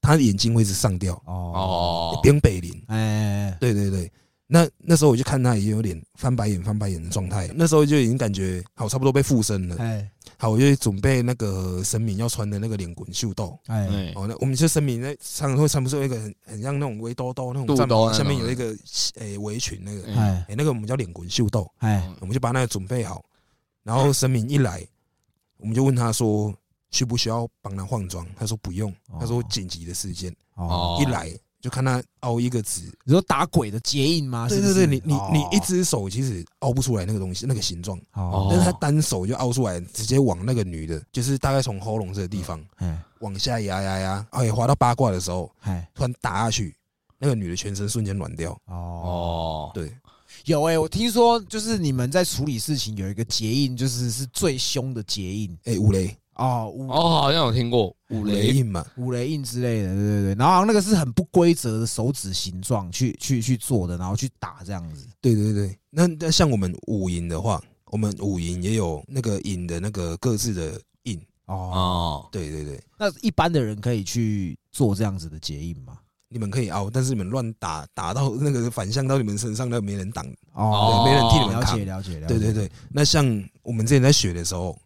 [0.00, 2.14] 他的眼睛会一直上吊，哦。
[2.14, 2.82] 哦，边北林。
[2.88, 4.10] 哎，对对对，
[4.46, 9.76] 那那时候我就看他已经有点翻白眼、翻白眼的状态，那时候就已经感觉好差不多被附身了。
[9.78, 10.10] 哎。
[10.36, 13.58] 好，我就准备那个神明要穿的那个脸滚袖豆。
[13.66, 13.86] 哎。
[13.88, 18.74] 哎，哦，那我们就神明在常常会穿不是有一个很很像那种围兜兜那种战袍，下面有一个
[19.16, 22.10] 诶围裙那个，哎，那个我们叫脸滚袖豆，哎。
[22.20, 23.22] 我们就把那个准备好，
[23.82, 24.82] 然后神明一来，
[25.58, 26.54] 我们就问他说
[26.90, 34.48] 需不需要帮他换装，他说不用，他说哦紧急的事件，哦，一来就看他凹一个纸，你说打鬼的结印吗？
[34.48, 34.74] 对是不是？
[34.74, 38.48] 对对，你你你一哦只手其实凹不出来那个东西，那个形状，哦。
[38.50, 46.74] 但是他单手就凹出来，直接往那个女的，就是大概从喉咙这个地方哎往下压压压，哎，滑到八卦的时候，哎突然打下去，
[47.18, 48.52] 那个女的全身瞬间软掉。
[48.64, 48.74] 哦。
[48.74, 49.94] 哦，对，
[50.46, 60.34] 有哎，我听说就是你们在处理事情有一个结印，就是是最凶的结印哎，五雷哦，五哦，好像有听过五雷，印嘛，五雷印之类的，对对对。
[60.36, 65.06] 然后那个是很不规则的手指形状去去去做的，然后去打这样子。
[65.20, 65.78] 对对对。
[65.90, 71.20] 那那像我们五营的话，我们五营也有那个营的那个各自的印。
[71.44, 75.98] 哦，哦，对对对，那一般的人可以去做这样子的结印吗？
[76.32, 80.24] 你们可以凹，但是你们乱打打到那个反向到你们身上，那没人挡。
[80.54, 82.28] 哦，没人替你们了解了解了解。
[82.28, 83.26] 对对对，那像
[83.62, 84.78] 我们之前在学的时候，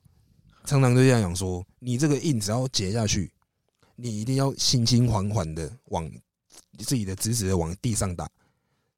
[0.65, 3.31] 常常就这样讲说，你这个印只要结下去，
[3.97, 6.11] 你一定要心心缓缓的往
[6.79, 8.29] 自己的直直的往地上打，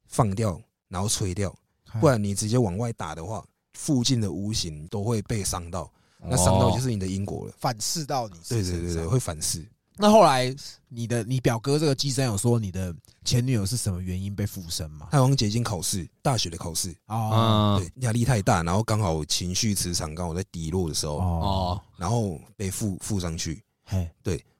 [0.07, 1.53] 放掉，然后吹掉，
[1.91, 5.91] 哎，不然你直接往外打的话，附近的无形都会被伤到，
[6.21, 7.53] 那伤到就是你的因果了。
[7.59, 9.63] 反噬到你对对对对，会反噬。
[9.97, 10.55] 那后来
[10.87, 12.95] 你的你表哥这个机身有说你的
[13.25, 15.07] 前女友是什么原因被附身吗？
[15.11, 17.79] 太阳结晶考试，大学的考试，哦。
[17.79, 23.63] 嗯，对压力太大，然后刚好情绪磁场刚好在低落的时候，哦，哦，然后被附附上去。
[23.85, 24.09] 嘿，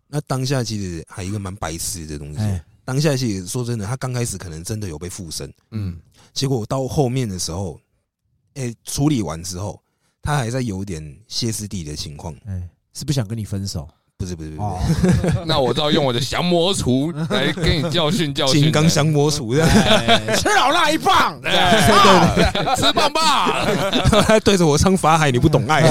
[0.07, 5.99] 那当下其实还有一个蛮白痴的东西哎，当下其实说真的，他刚开始可能真的有被附身，嗯，
[6.33, 7.77] 结果到后面的时候，
[8.53, 9.81] 哎，处理完之后，
[10.21, 13.87] 他还在有点歇斯底里的情况，哎，是不想跟你分手
[14.17, 14.79] 不是不是不哦。
[14.87, 18.63] 是， 那我只好用我的降魔杵来跟你教训教训。
[18.63, 20.35] 金刚降魔杵这样，哎。
[20.35, 23.23] 吃老辣一棒，哎，吃棒棒。
[24.25, 25.81] 他 对着我唱法海，你不懂爱。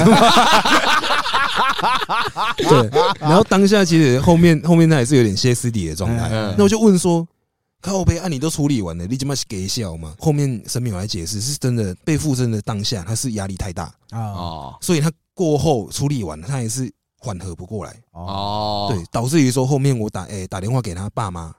[2.57, 6.53] 对，然后当下其实后面后面他也是有点歇斯底里的状态，嗯。
[6.57, 7.25] 那我就问说。
[7.79, 10.11] 靠背啊，你都处理完了，你怎么是给笑嘛？
[10.19, 14.75] 后面神明有来解释，是真的被附身的当下，他是压力太大，啊哦。
[14.81, 18.21] 所以他过后处理完了，他也是缓和不过来，哦。
[18.21, 21.53] 哦，对，导致于说后面我打诶、打电话给他爸妈，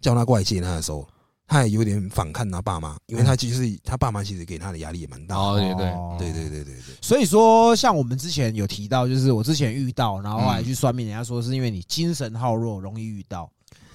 [0.00, 1.06] 叫他过来接他的时候，
[1.46, 5.34] 他也有点反抗他爸妈，因为他其实他爸妈其实给他的压力也蛮大。
[5.34, 5.40] 的。
[5.40, 13.50] 哦，也对，对对对对对，所以说，像我们之前有提到，就是我之前遇到，然后后来去算命，人家说是因为你精神耗弱，容易遇到，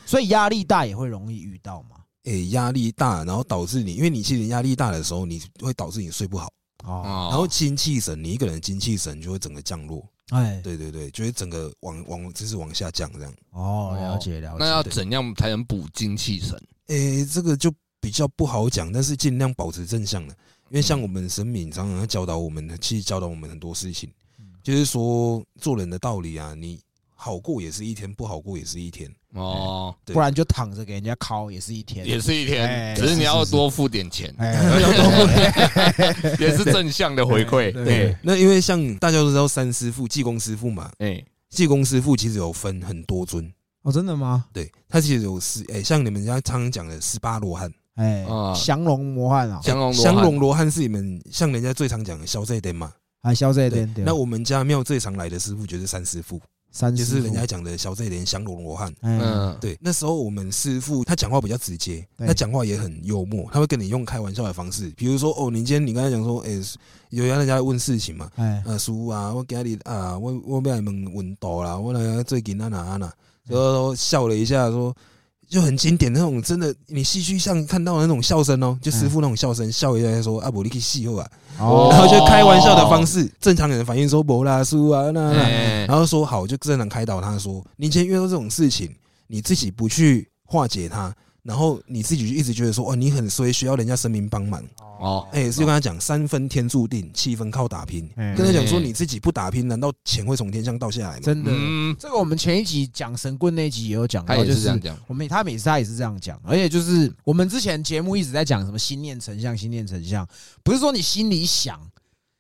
[0.05, 1.97] 所以压力大也会容易遇到嘛。
[2.26, 6.47] 诶、压力大，然后导致你，因为你其实压力大的时候，你会导致你睡不好，
[6.84, 7.28] 哦，哦。
[7.30, 13.34] 然后精气神，你一个人精气神就会整个降落，哎，对对对，就是整个往往就是往下降这样。
[13.51, 14.57] 哦，了解了解。
[14.59, 16.59] 那要怎样才能补精气神？
[16.88, 20.34] 诶、这个就比较不好讲，但是尽量保持正向的，
[20.69, 24.09] 因为像我们神明常常教导我们，其实教导我们很多事情，
[24.63, 26.80] 就是说做人的道理啊，你
[27.13, 29.11] 好过也是一天，不好过也是一天。
[29.36, 34.53] 哦，不然就躺着给人家敲也是一天，也是一哎天，只是你要多付点钱，哎，
[36.39, 37.71] 也是正向的回馈。
[37.71, 43.51] 对对，那因为像大家都知道三师傅、济公师傅嘛，哎，济公师傅其实有分很多尊，
[43.83, 44.45] 哦，真的吗？
[44.53, 50.13] 对他其实有十，哎、像你们家常常讲的十八罗汉，哎啊，降龙罗汉啊，降龙罗汉。
[50.13, 56.39] 降龙罗汉是你们像人家最常讲的消灾点嘛，啊消这一点，那我们家庙最常来的师傅就是三师傅，
[56.76, 58.93] 三就是人家讲的小寨连降龙罗汉。
[58.99, 66.61] 嗯，嗯，对，那时候我们师傅他讲话比较直接，他讲话也很幽默，他会跟你用开玩笑的方式，比如说哦，你今天你刚才讲说，诶、
[67.11, 73.09] 有人家问事情嘛，哎，啊，叔啊，我今日啊，我我要来问温度啦，我来最近啊哪啊哪，
[73.47, 74.93] 然后笑了一下说。
[75.47, 81.29] 就很经典那种，真的，你戏剧上看到的那种笑声哦，就师傅那种笑声，笑一下说啊，不，你去戏后啊，
[81.59, 81.89] 哦。
[81.91, 85.31] 然后就开玩笑的方式，正常人反应说不啦，叔啊，那
[85.85, 88.93] 然后说好，就正常开导他说，你今天遇到这种事情，
[89.27, 91.13] 你自己不去化解它，
[91.45, 94.63] 然后你自己就一直觉得说，哦，你很衰，需要人家神明帮忙，
[94.99, 101.21] 哦，哎、就跟他讲三分天注定，七分靠打拼，哎跟他讲说你自己不打拼，难道钱会从天上掉下来吗？
[101.21, 110.27] 真的，嗯，这个我们前一集讲神棍那集也有讲到，他也就是这样讲，我们他每次他也是这样讲，而且就是我们之前节目一直在讲什么心念成像，心念成像，
[110.63, 111.79] 不是说你心里想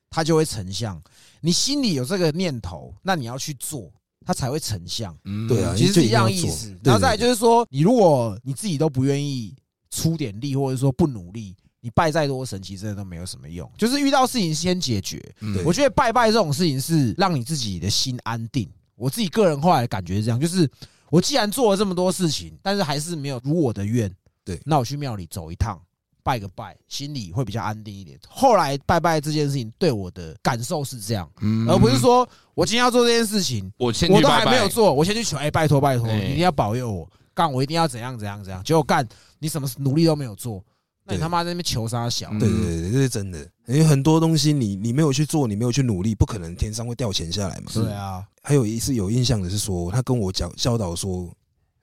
[0.09, 0.99] 它就会成像，
[1.41, 3.91] 你心里有这个念头，那你要去做，
[4.25, 5.15] 它才会成像。
[5.23, 6.75] 嗯对啊其实是一样意思。
[6.83, 9.55] 然后再来就是说，你如果你自己都不愿意
[9.91, 13.71] 出点力，或者说不努力，你拜再多神，其实真的都没有什么用。
[13.77, 15.23] 就是遇到事情先解决。
[15.63, 18.67] 我觉得拜拜这种事情是让你自己的心安定。
[18.95, 20.69] 我自己个人后来的感觉是这样，就是
[21.09, 24.11] 我既然做了这么多事情，但是还是没有如我的愿，
[24.43, 25.79] 对那我去庙里走一趟。
[26.25, 28.19] 拜个拜，心里会比较安定一点。
[28.27, 38.63] 后来拜拜这件事情对我的感受是这样，嗯而不是说我今天要做这件事情，我先我都还没有做，我先去求，哎，拜托拜托，一定要保佑我，干我一定要怎样怎样怎样。
[38.63, 39.07] 结果干
[39.37, 40.65] 你什么努力都没有做，
[41.03, 42.29] 那你他妈在那边求啥小？
[42.31, 43.47] 嗯对对对，这是真的。
[43.67, 47.71] 因为很多东西你你没有去做，你没有去努力，不可能天上会掉钱下来嘛。
[47.71, 51.31] 对啊，还有一次有印象的是说，他跟我讲教导说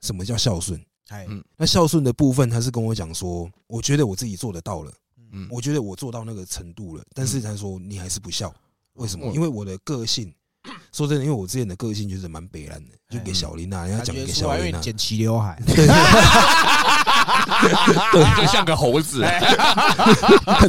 [0.01, 0.77] 什么叫孝顺。
[1.09, 1.43] 哎，嗯。
[1.57, 4.91] 那孝顺的部分，他是跟我讲说，我觉得我自己做得到了，
[5.31, 5.47] 嗯。
[5.49, 8.53] 我觉得我做到那个程度了，但是他说你还是不孝，
[8.93, 9.27] 为什么？
[9.27, 9.33] 嗯。
[9.33, 10.33] 因为我的个性，
[10.91, 15.87] 说真的，因为我之前的个性就是蛮北兰的，就给小林娜，人家讲给小林娜，剪齐刘海，对，
[18.37, 19.23] 就像个猴子，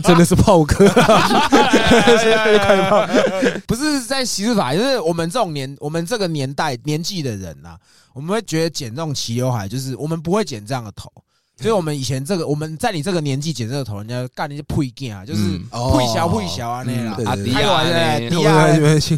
[0.02, 0.88] 真的是炮哥，
[3.66, 7.76] 不是在歧视法，就是我们这种年，我们这个年代年纪的人呐、
[8.12, 11.10] 我们会觉得剪这种齐刘海，就是我们不会剪这样的头。
[11.56, 15.62] 所以我们以前这个，我们在你这个年纪剪这个头，人家干那些配件啊，就是嗯。
[15.96, 17.24] 配小配小啊那啦对。
[17.24, 17.44] 阿对。
[17.44, 19.16] 迪亚开玩笑呢迪亚没关系。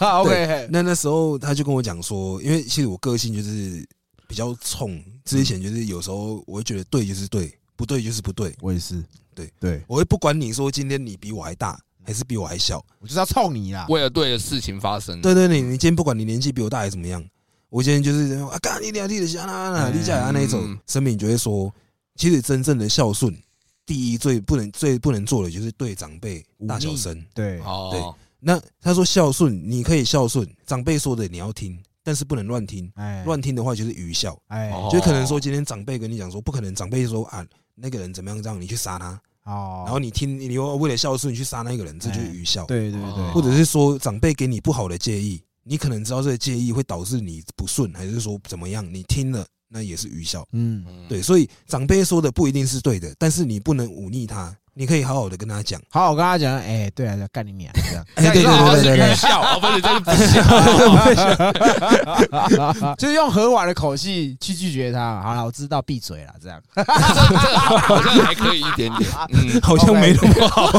[0.00, 3.84] OK，那那时候他就跟我讲说，因为其实我个性就是
[4.28, 9.04] 比较冲，之前就是有时候我会觉得对就是对，不对就是不对，我也是，
[9.34, 13.86] 对对，我会不管你说今天你比我还大还是比我还小，我就是要操你啦。
[13.90, 17.22] 为了对的事情发生，对对，你你今天不管你年纪比我大还是怎么样，
[17.68, 21.70] 我今天就是啊，干你俩弟的想啊啦，你家啊那一种嗯，生命就会说，
[22.14, 23.36] 其实真正的孝顺，
[23.84, 27.22] 第一最不能最不能做的就是对长辈大小声。
[27.34, 33.22] 对，哦，那他说孝顺，你可以孝顺，长辈说的你要听，但是不能乱听，哎。
[33.26, 34.32] 乱听的话就是愚孝，
[34.90, 42.64] 就可能说今天长辈跟你讲说，不可能长辈说啊那个人怎么样这样，你去杀他，哦，然后你听你又为了孝顺你去杀那个人，这就是愚孝。
[42.64, 50.48] 对对对，或者是说长辈给你不好的建议，你可能知道这个建议会导致你不顺，还是说怎么样，你听了那也是愚孝。
[50.52, 55.82] 嗯，对，所以长辈说的不一定是对的，但是你不能忤逆他，你可以好好的跟他讲。
[55.90, 58.06] 好，我跟他讲，哎，对啊，干你娘这样。
[58.14, 60.14] 哎，对对对对对愚孝，哦，不是，这是不
[62.78, 62.94] 孝。
[62.94, 65.20] 就是用和缓的口气去拒绝他。
[65.20, 66.62] 好了，我知道，闭嘴了，这样。
[66.76, 69.10] 好像还可以一点点。
[69.30, 70.70] 嗯， 好像没那么好。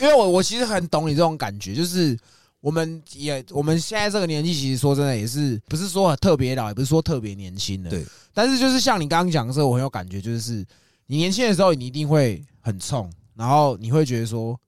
[0.00, 2.16] 因为我我其实很懂你这种感觉，就是
[2.60, 7.90] 我们也我们现在这个年纪，其实说真的也是不是说特别老，也不是说特别年轻的。
[7.90, 8.06] 对。
[8.32, 10.64] 但是就是像你刚刚讲的时候，我很有感觉，就是
[11.08, 14.58] 你年轻的时候，你一定会很冲，然后你会觉得说，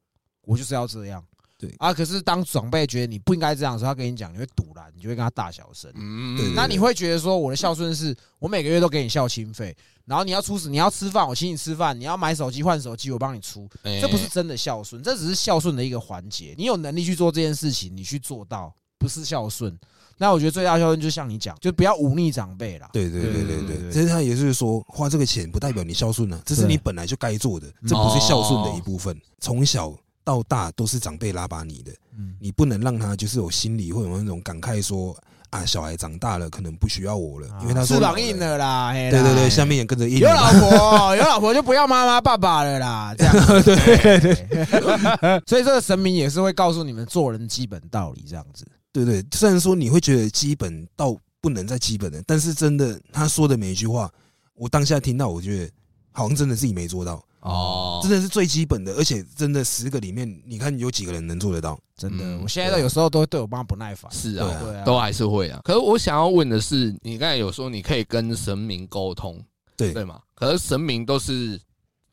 [0.43, 1.21] 我就是要这样。
[1.59, 5.91] 对啊，可是当长辈觉得你不应该这样的时候，他跟你讲，你会堵拦，你就会跟他大小声。
[5.97, 13.69] 嗯那你会觉得说，我的孝顺是我每个月都给你孝亲费，然后你要出你要吃饭，我请你吃饭；你要买手机换手机，我帮你出。
[13.83, 16.55] 哎这不是真的孝顺，这只是孝顺的一个环节。
[16.57, 19.77] 你有能力去做这件事情，你去做到，不是孝顺。
[20.19, 22.91] 那我觉得最大孝顺就像你讲，就不要忤逆长辈啦。
[22.93, 29.16] 对对对对对其实他也是说，花这个钱不代表你孝顺啊，这是你本来就该做的，这不是孝顺的一部分。
[29.41, 29.95] 从小
[30.25, 35.16] 到大都是长辈拉拔你的，嗯，你不能让他就是有心里会有那种感慨说
[35.51, 38.39] 啊，小孩长大了可能不需要我了，因为他说翅膀硬。
[38.39, 40.29] 了啦对对对，下面也跟着硬有。
[40.29, 43.35] 老婆， 有老婆就不要妈妈爸爸了啦，这样。
[43.62, 48.66] 对对对， 所以这个神明也是会告诉你们做人基本道理，这样子。
[49.05, 54.11] 对对，虽然说你会觉得基本到不能再基本了，但是真的他说的每一句话，
[54.55, 55.71] 我当下听到，我觉得
[56.13, 61.79] 好像真的自己没做到，哦，真的是最基本的，而且真的十个里面，你看有几个人能做得到？
[61.97, 64.11] 真的，嗯我现在都有时候都会对我妈不耐烦。
[64.13, 65.61] 是啊，对啊都还是会啊。
[65.65, 69.41] 可是我想要问的是，你刚才有说你可以跟神明沟通，
[69.77, 70.21] 对对吗？
[70.35, 71.61] 可是神明都是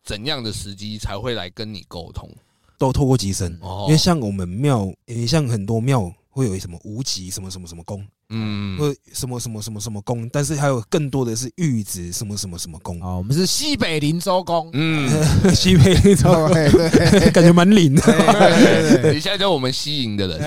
[0.04, 2.30] 怎样的时机才会来跟你沟通？
[2.78, 14.70] 都透过机身，哦因为像我们庙，也，像很多庙会有什么无极什么什么什么宫，嗯，或什么什么什么什么宫，但是还有更多的是玉子什么什么什么宫，哦，我们是西北林州宫。
[14.74, 15.10] 嗯，
[15.56, 17.96] 西北林州对对感觉蛮灵。
[17.96, 18.02] 的。
[18.02, 20.38] 对对你现在就是我们西营的人，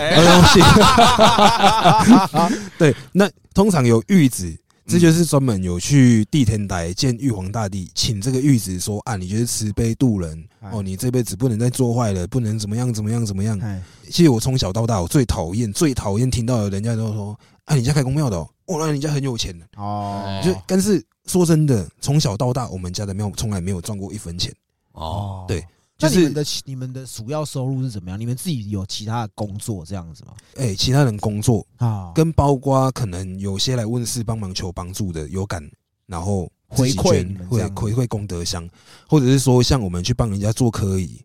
[2.76, 4.54] 对，那通常有玉子，
[4.88, 13.58] 这就是专门有去地天台见玉皇大帝，请这个玉子说啊，你就是慈悲度人哎哦，你这辈子不能再做坏了，不能怎么样怎么样怎么样。
[13.60, 19.66] 哎，其实我从小到大，我最讨厌最讨厌听到人家都说啊，你家开公庙的哦，哦，那你家很有钱的。
[19.76, 24.50] 哦，就但是说真的，从小到大，我们家的庙从来没有赚过一分钱。
[24.92, 25.62] 哦，对
[25.98, 28.18] 就是那你们的你们的主要收入是怎么样？
[28.18, 30.32] 你们自己有其他的工作这样子吗？
[30.56, 35.68] 哎、其他人工作啊，跟包括可能有些来问事帮忙求帮助的有感，
[36.06, 37.36] 然后回馈
[37.74, 38.68] 回馈功德箱，
[39.08, 41.20] 或者是说像我们去帮人家做科仪，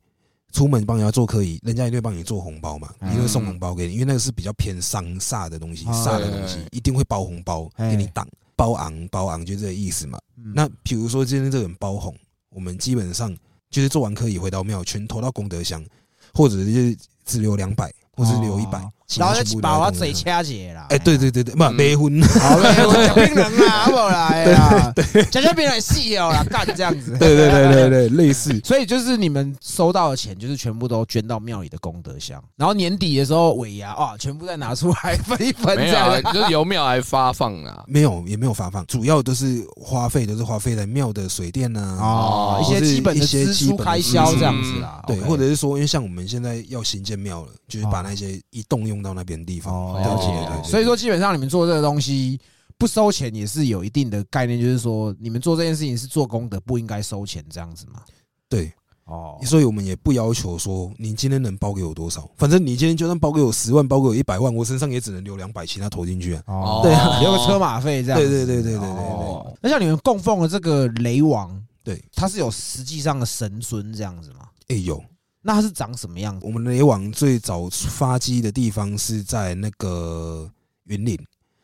[0.52, 10.18] 出门帮人家做科仪，人家一定会帮你做红包嘛，嗯一定会送红包给你，因为那个是比较偏商煞的东西，哦煞的东西一定会包红包哎给你挡，包昂包昂就这个意思嘛。
[10.38, 12.16] 嗯那比如说今天这个人包红，
[12.50, 13.38] 我们基本上
[13.74, 15.84] 就是做完可以回到庙，全投到功德箱，
[16.32, 16.96] 或者是
[17.26, 18.80] 只留两百，或是留一百。
[18.80, 20.88] 哦，然后再他全部把我嘴掐解啦。
[20.90, 24.28] 哎，对对对对，不嗯没婚，好嘞，我讲槟榔啦，好不好啦？
[24.28, 24.94] 哎呀，
[25.32, 27.18] 讲讲槟榔细哦啦，干这样子。
[27.18, 28.60] 对对对对对，类似。
[28.64, 36.34] 所以就是你们收到的钱，就是全部都捐到庙里的功德箱，然后年底的时候尾牙啊，全部再拿出来分一分没有啊，这样。
[36.34, 37.84] 就是由庙来发放啊。
[37.88, 45.04] 没有，也没有发放，主要都是花费，都是花费在庙的水电呐、哦，一些基本的一些支出基本开销这样子啦。
[45.06, 49.94] 对，或者是说，因为像我们现在要新建庙了，就是把哦那些一动用到那边地方。
[49.94, 50.70] 哦，了解。
[50.70, 52.40] 所以说，基本上你们做这个东西
[52.78, 58.02] 不收钱，也是有一定的概念，就是说你们做这件事情是做功德，不应该收钱这样子嘛。
[58.50, 58.72] 对，
[59.06, 66.44] 哦，所以我们也不要求说你今天能包给我多少，反正你今天就算包给我十万，包给我一百万，我身上也只能留两百，其他投进去啊。
[66.48, 68.20] 哦，对啊留个车马费这样。
[68.20, 74.48] 对对对对对对对哦那像你们供奉的这个雷王，对，他是有实际上的神尊这样子吗？
[74.70, 75.04] 哎、有，
[75.46, 76.46] 那它是长什么样子？
[76.46, 80.50] 我们雷网最早发迹的地方是在那个
[80.86, 81.20] 云岭，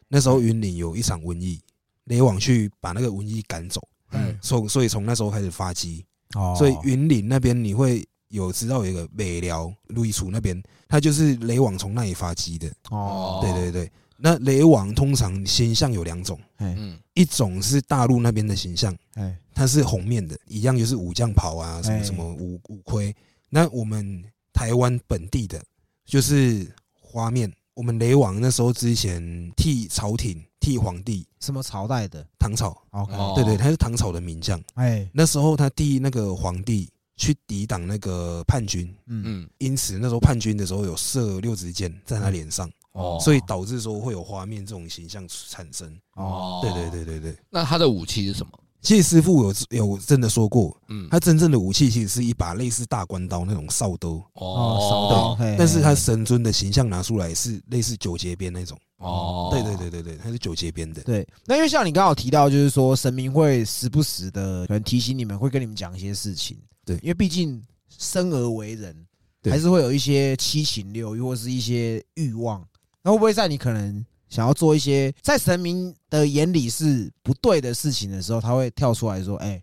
[0.09, 1.61] 那时候云岭有一场瘟疫，
[2.03, 6.05] 雷网去把那个瘟疫赶走，嗯，所所以从那时候开始发迹，
[6.35, 6.53] 哦。
[6.57, 13.89] 所以云岭那边你会有知道有一个北寮路易楚那边，它就是雷网从那里发迹的，哦，对对对。
[14.17, 23.15] 那雷网通常形象有两种，哎嗯，一种是大陆那边的形象，哎它是红面的，一样就是武将袍啊，什么哎什么武武盔。
[23.49, 24.23] 那我们
[24.53, 25.63] 台湾本地的，
[26.05, 32.25] 就是花面我们雷王那时候之前替朝廷、替皇帝，什么朝代的？
[32.37, 33.33] 唐朝，？OK，哦。
[33.35, 34.61] 对对，他是唐朝的名将。
[34.75, 45.97] 哎，那时候他替那个皇帝去抵挡那个叛军，嗯，嗯，因此那时候叛军的时候有射六支箭在他脸上，哦，所以导致说会有花面这种形象产生。
[46.15, 48.51] 哦，对对对对对，那他的武器是什么？
[48.81, 58.77] 其实师傅有有真的说过，嗯，他真正的武器其实是一把类似大关刀那种扫兜，哦，扫刀，但是他神尊的形象拿出来是类似九节鞭那种。
[58.99, 61.01] 哦，对对对对对，他是九节鞭的。
[61.03, 66.57] 对，那因为像你刚好提到，就是说神明会时不时的可能提醒你们，会跟你们讲一些事情。
[66.85, 68.95] 对因为毕竟生而为人，
[69.43, 72.61] 还是会有一些七情六欲或是一些欲望。
[73.01, 79.61] 那会不会在你可能想要做一些在神明的眼里是不对的事情的时候，他会跳出来说：“哎、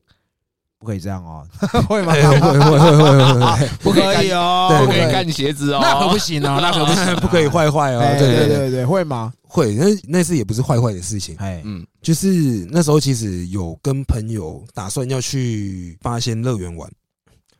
[0.78, 1.46] 不可以这样哦，
[1.88, 2.12] 会吗？
[2.12, 8.00] 哎会会会会会会， 不可以哦，对不可以干鞋子哦，那可不行哦， 那可不行哦，不可以坏坏哦。
[8.00, 8.18] 哎。
[8.18, 9.32] 对对对对，会吗？
[9.42, 9.74] 会。
[9.74, 12.28] 那那次也不是坏坏的事情，哎，嗯，就是
[12.70, 16.90] 那时候其实有跟朋友打算要去八仙乐园玩，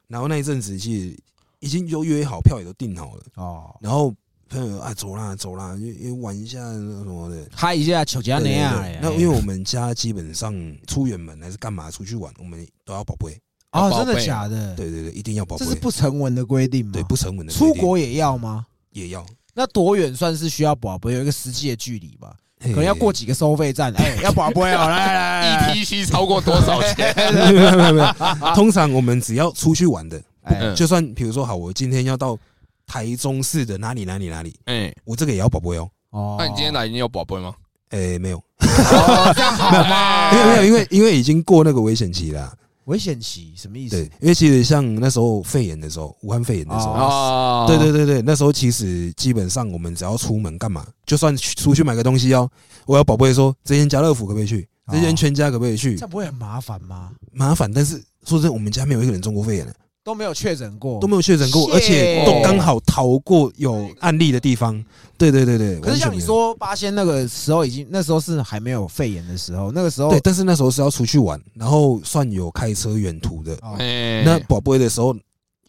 [0.08, 1.16] 然后那一阵子其实
[1.60, 4.12] 已经就约好，票也都订好了，哦，然后
[4.48, 7.36] 朋友啊走啦走啦，也也玩一下什么的。
[7.54, 10.54] 嗨一下求加对对那样，那因为我们家基本上
[10.86, 13.36] 出远门还是干嘛出去玩，我们都要宝贝。
[13.72, 14.74] 哦，真的假的？
[14.74, 15.70] 对对对，一定要宝贝这。
[15.72, 16.92] 是不成文的规定吗？
[16.92, 18.66] 对不成文的规定出国也要吗？
[18.92, 21.12] 也要，那多远算是需要宝贝？
[21.12, 22.34] 有一个实际的距离吧？
[22.58, 27.12] 可可能要过几个收费站，哎， 要宝贝哦，来来来来，ETC 超过多少钱？
[27.34, 30.22] 没有没有没有，通常我们只要出去玩的，
[30.74, 32.38] 就算比如说好，我今天要到
[32.86, 35.90] 台中市的哪里哪里哪里，哎，我这个也要宝贝哦。
[36.10, 37.54] 哦那你今天来，你有宝贝吗？
[37.90, 40.30] 诶，没有，哦这样好吗？
[40.32, 42.54] 没有没有，因为因为已经过那个危险期了啊。
[42.86, 52.48] 危险期什么意思对？，因为其实像那时候肺炎的时候，武汉肺炎的时候，哦，对对对对，那时候其实基本上我们只要出门干嘛，就算去出去买个东西哦，
[52.86, 57.10] 我要宝贝说这间家乐福可不可以去，这间全家可不可以去这，样不会很麻烦吗？
[57.32, 57.72] 麻烦。
[57.72, 59.74] 但是说真的，我们家没有一个人中过肺炎的，
[60.06, 64.80] 都没有确诊过，都没有确诊过，而且都刚好逃过有案例的地方。
[65.18, 73.74] 对对对对，可是像你说八仙那个时候已经，那时候是还没有肺炎的时候，那个时候对，但是那时候是要出去玩，然后算有开车远途的，哦。
[73.80, 75.12] 哎，那宝贝的时候。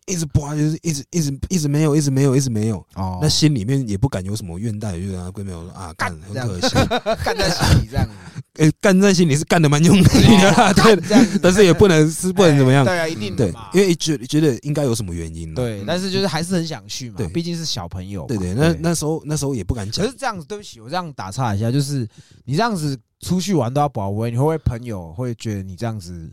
[0.08, 2.78] 一直不，就是一直一直一直没有，一直没有，一直没有。
[2.96, 3.20] 哦。
[3.22, 6.76] 那心里面也不敢有什么怨叹，就跟他闺蜜说啊，干很可惜，
[7.24, 8.10] 干在心里这样，
[8.58, 10.96] 呃，干在心里是干的蛮用力的啦，对，
[11.44, 18.26] 但是也不能是不能怎么样，对啊，一定对，因为觉觉得应该有什么原因啦对，但是就是还是很想去嘛对，毕竟是小朋友。
[18.28, 20.06] 对对，那那时候那时候也不敢讲。
[20.06, 22.08] 可是，这样子，对不起，我这样打岔一下，就是
[22.46, 26.32] 你这样子出去玩都要保温，你会不会朋友会觉得你这样子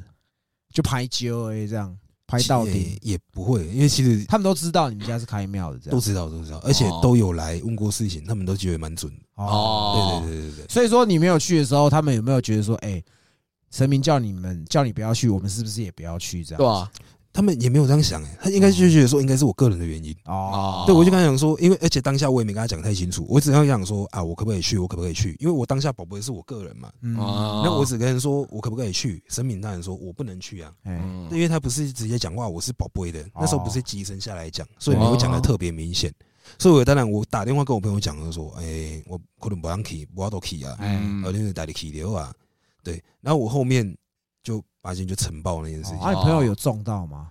[0.72, 1.94] 就拍 G O A，这样
[2.38, 2.98] 拍到底？
[3.02, 9.18] 也也不会，因为其实他们都知道你们家是开庙的，这样都知道都知道，而且都有来问过事情，他们都觉得蛮准的。
[9.34, 10.22] 哦。
[10.24, 13.02] 对对对对对，所以说你没有去的时候，他们有没有觉得说，哎，
[13.70, 16.44] 神明叫你们叫你不要去，我们是不是也不要去？
[16.44, 16.90] 这样对啊，
[17.34, 20.16] 他们也没有这样想哎，他应该就觉得说应该是我个人的原因。
[20.24, 25.36] 哦，对，我就跟他讲说，因为而且当下我也没跟他讲太清楚，我只要讲说啊，我可不可以去，我可不可以去？
[25.40, 30.72] 因为我当下宝贝是我个人嘛，那我只跟人说我可不可以去，神明大人说我不能去啊，
[31.32, 36.14] 因为他不是直接讲话，我是宝贝的，那时候不是机身下来讲，所以哦没有讲的特别明显。
[36.58, 42.32] 所以我当然我打电话跟我朋友讲，就说，哎，我可能不让去，我都去啊，哎嗯而且带你去流啊，
[42.82, 43.02] 对。
[43.20, 43.96] 然后我后面
[44.44, 47.30] 就发现就尘爆那件事情，啊，你朋友有中到吗？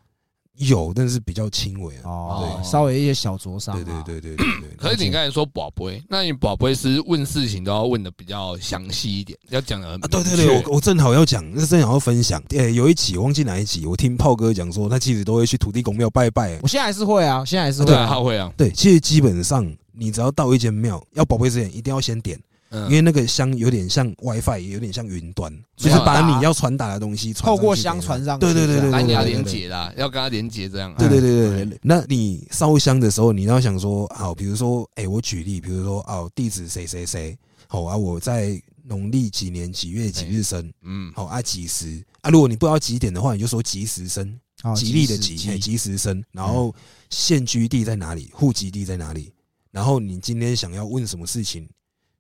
[0.58, 2.02] 有，但是比较轻微啊。
[2.06, 3.84] 哦，对稍微一些小灼伤对。
[3.84, 4.76] 对对对对对。
[4.78, 12.40] 可是你刚才说宝贝，那你宝贝是问事情都要问的比较详细一点，要讲的很啊，对对对，我我正好要讲，那正好要分享。
[12.50, 16.60] 呃，有一集我忘记哪一集，我听炮哥讲说，他其实都会去土地公庙拜拜。
[16.62, 22.44] 我现在还是会啊，现在还是会对啊，他会啊，对，其实基本上你只要到一间庙要宝贝之前，一定要先点，嗯
[22.74, 28.46] 因为那个香有点像 WiFi，也有点像云端，就是把你要传达的东西透过上去给他香传上去。
[28.46, 30.92] 对对对对蓝牙对连接啦，要跟它连接这样。
[30.92, 30.96] 啊。
[30.98, 42.04] 对对对对对，那你烧香的时候，你要想说，好，比如说，哎，我举例，比如说，哦，地址谁谁谁，好啊，我在农历几年几月几日生，嗯，好啊，几时？
[42.22, 42.30] 啊？
[42.30, 46.74] 如果你不知道几点的话，你就说几时生，哦吉利的吉吉时生，然后
[47.10, 49.32] 现居地在哪里，户籍地在哪里，
[49.72, 51.68] 然后你今天想要问什么事情，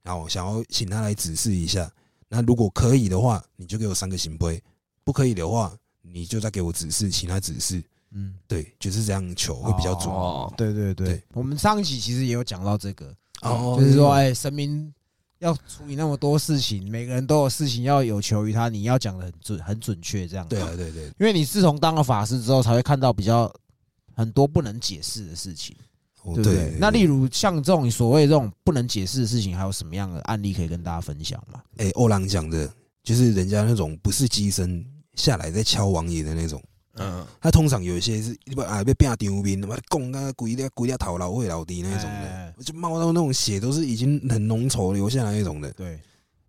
[0.03, 1.89] 然后想要请他来指示一下，
[2.27, 4.59] 那如果可以的话，你就给我三个行杯；
[5.03, 7.81] 不可以的话，你就再给我指示，请他指示。
[8.11, 10.13] 嗯，对，就是这样求会比较准。
[10.13, 14.93] 哦，对对对对，我们上一集其实也有讲到这个，哦就是说，哎，神明
[15.39, 20.47] 要处理那么多事情，每个人都有事情要有求于他，你要讲的很准、很准确，这样。
[20.47, 23.51] 对啊，对对，因为你自从当了法师之后，才会看到比较
[24.15, 25.75] 很多不能解释的事情。
[26.23, 26.77] 哦对不对？
[26.79, 31.61] 那例如像这种所谓这种不能解释的事情，还有什么样的案例可以跟大家分享吗？
[31.77, 32.71] 哎，欧郎讲的
[33.03, 36.61] 就是人家那种不是机身下来在敲王爷的那种，
[36.95, 45.71] 嗯，他通常有一些是你把啊被变丢面，他妈拱啊鬼掉鬼掉头老会老低那种哎的，就冒到那种血都是已经很浓稠流下来那种的。
[45.73, 45.99] 对，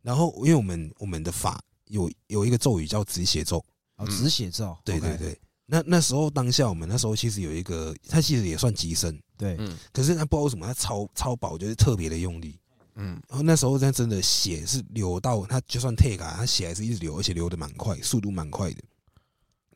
[0.02, 3.58] 然后因为我们我们的法有有一个咒语叫止血咒，
[3.96, 5.38] 哦，嗯止血咒，对对对。
[5.66, 12.58] 那那时候当下我们那时候其实有一个，他其实也算机身，对，嗯可是他不知道为什么他超超薄，就是特别的用力。
[12.96, 18.82] 嗯然后那时候他真的血是流到他就算 take 啊，他血还是一直流，而且流的蛮快，速度蛮快的。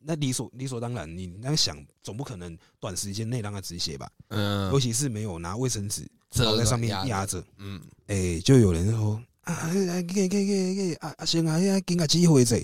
[0.01, 4.09] 那理所理所当然，你那样想，总不可能短时间内让他止血吧？
[4.29, 9.69] 嗯尤，其是没有拿卫生纸在上面压着，嗯哎、就有人说啊，
[10.07, 12.57] 给给给给啊啊，行啊，给个机会者。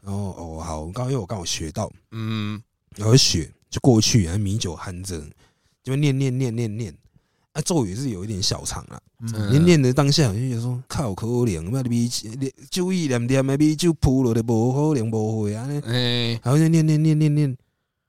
[0.00, 2.60] 然后哦好，刚因为我刚好学到，嗯
[2.96, 5.22] 然后血就过去，然后米酒含着，
[5.82, 6.94] 就念念念念念。
[7.52, 12.08] 啊，咒语是有一点小长啦，嗯你念的当下我就觉得说靠可怜，那米
[12.70, 17.56] 酒意念念的米酒扑了的不可怜不会啊，呢哎，然后就念念念念念，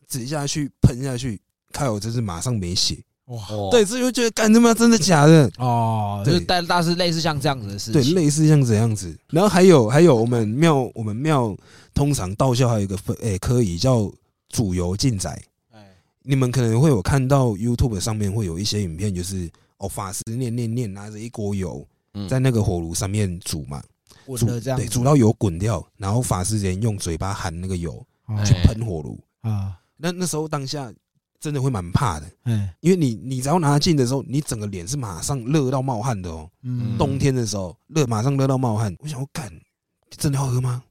[0.07, 1.41] 指下去喷下去，
[1.73, 2.99] 靠，真是马上没血。
[3.25, 5.51] 哇，哦对，这就觉得干他妈真的假的？
[5.57, 9.17] 哦，就对是但大是类似像这样子的事情对，类似像这样子。
[9.29, 11.57] 然后还有还有，我们庙我们庙
[11.95, 14.07] 通常道教还有一个分诶、科仪叫
[14.49, 15.41] 主游进宅。
[16.21, 22.27] 哎，你们可能会有看到 YouTube 上面会有一些影片，就是哦法师念念念，拿着一锅油嗯。
[22.29, 23.81] 在那个火炉上面煮嘛，
[24.37, 27.93] 煮这样，对，煮到油滚掉，然后法师人用嘴巴含那个油
[28.27, 28.43] 哦。
[28.45, 29.19] 去喷火炉。
[29.41, 30.93] 啊，那那时候当下
[31.39, 36.47] 真的会蛮怕的，嗯，因为你你只要拿进的时候，你整个脸是马上热到冒汗的哦。
[36.61, 39.51] 嗯，冬天的时候热马上热到冒汗，我想我干，
[40.11, 40.83] 真的要喝吗？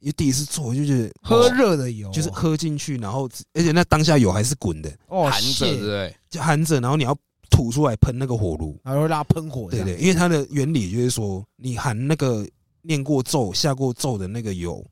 [0.00, 6.16] 因为第一次做我就觉得喝哦热的油，就是喝进去，然后而且那当下油还是滚的，哦，含着对不对？
[6.30, 7.16] 就含着，然后你要
[7.50, 8.78] 吐出来喷那个火炉。
[8.84, 12.46] 然后会让它喷火，对对，，因为它的原理就是说，你含那个
[12.82, 14.84] 念过咒、下过咒的那个油，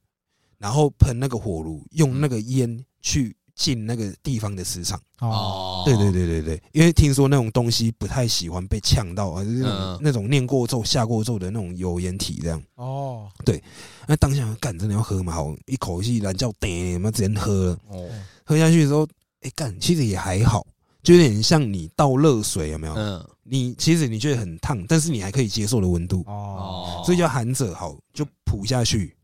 [0.59, 5.01] 然后喷那个火炉，用那个烟去进那个地方的磁场。
[5.19, 9.99] 哦，对对对对对，因为听说那种东西不太喜欢被呛到，啊，就是那种嗯。
[10.03, 12.63] 那种念过咒、下过咒的那种油烟体这样。
[12.77, 13.61] 哦，对。
[14.07, 15.33] 那当下干真的要喝嘛？
[15.33, 17.79] 好，一口气蓝叫顶，妈直接喝了。
[17.89, 18.09] 哦，
[18.45, 19.09] 喝下去的时候，
[19.41, 20.65] 哎干，其实也还好，
[21.03, 22.95] 就有点像你倒热水，有没有？
[22.95, 23.27] 嗯。
[23.49, 29.16] 你其实你觉得很烫，但是你还可以接受的温度，哦，所以叫含着好，就扑下去，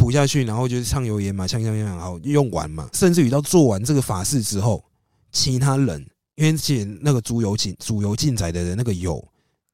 [0.00, 2.88] 铺下去，然后就是呛油盐嘛，呛呛呛，好用完嘛。
[2.94, 4.82] 甚至于到做完这个法事之后，
[5.30, 6.04] 其他人
[6.36, 9.22] 因为其实那个猪油进猪油进宅的人那个油，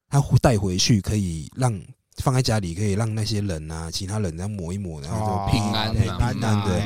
[0.09, 1.73] 他带回去可以让
[2.17, 6.81] 放在家里，可以让那些人啊，其他人然后抹一抹，然后哦就平安哎啊平安的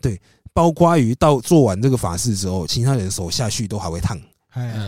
[0.00, 0.14] 对。
[0.14, 0.20] 哎
[0.52, 4.20] 包括于到做完这个法事之后，其他人手下去都还会烫。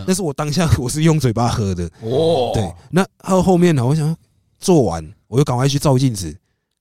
[0.05, 2.69] 但是我当下我是用嘴巴喝的，哦，对。
[2.91, 4.13] 那到后面呢，我想
[4.59, 6.35] 做完，我就赶快去照镜子，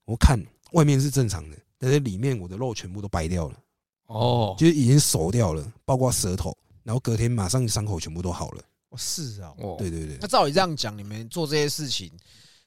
[0.04, 0.36] 我看
[0.73, 3.59] 外面是正常的，但是里面我的肉全部都白掉了，
[4.07, 6.57] 哦，就是已经熟掉了，包括舌头。
[6.85, 8.62] 然后隔天马上伤口全部都好了。
[8.89, 12.11] 哦是啊，哦，对对对那，照你这样讲，你们做这些事情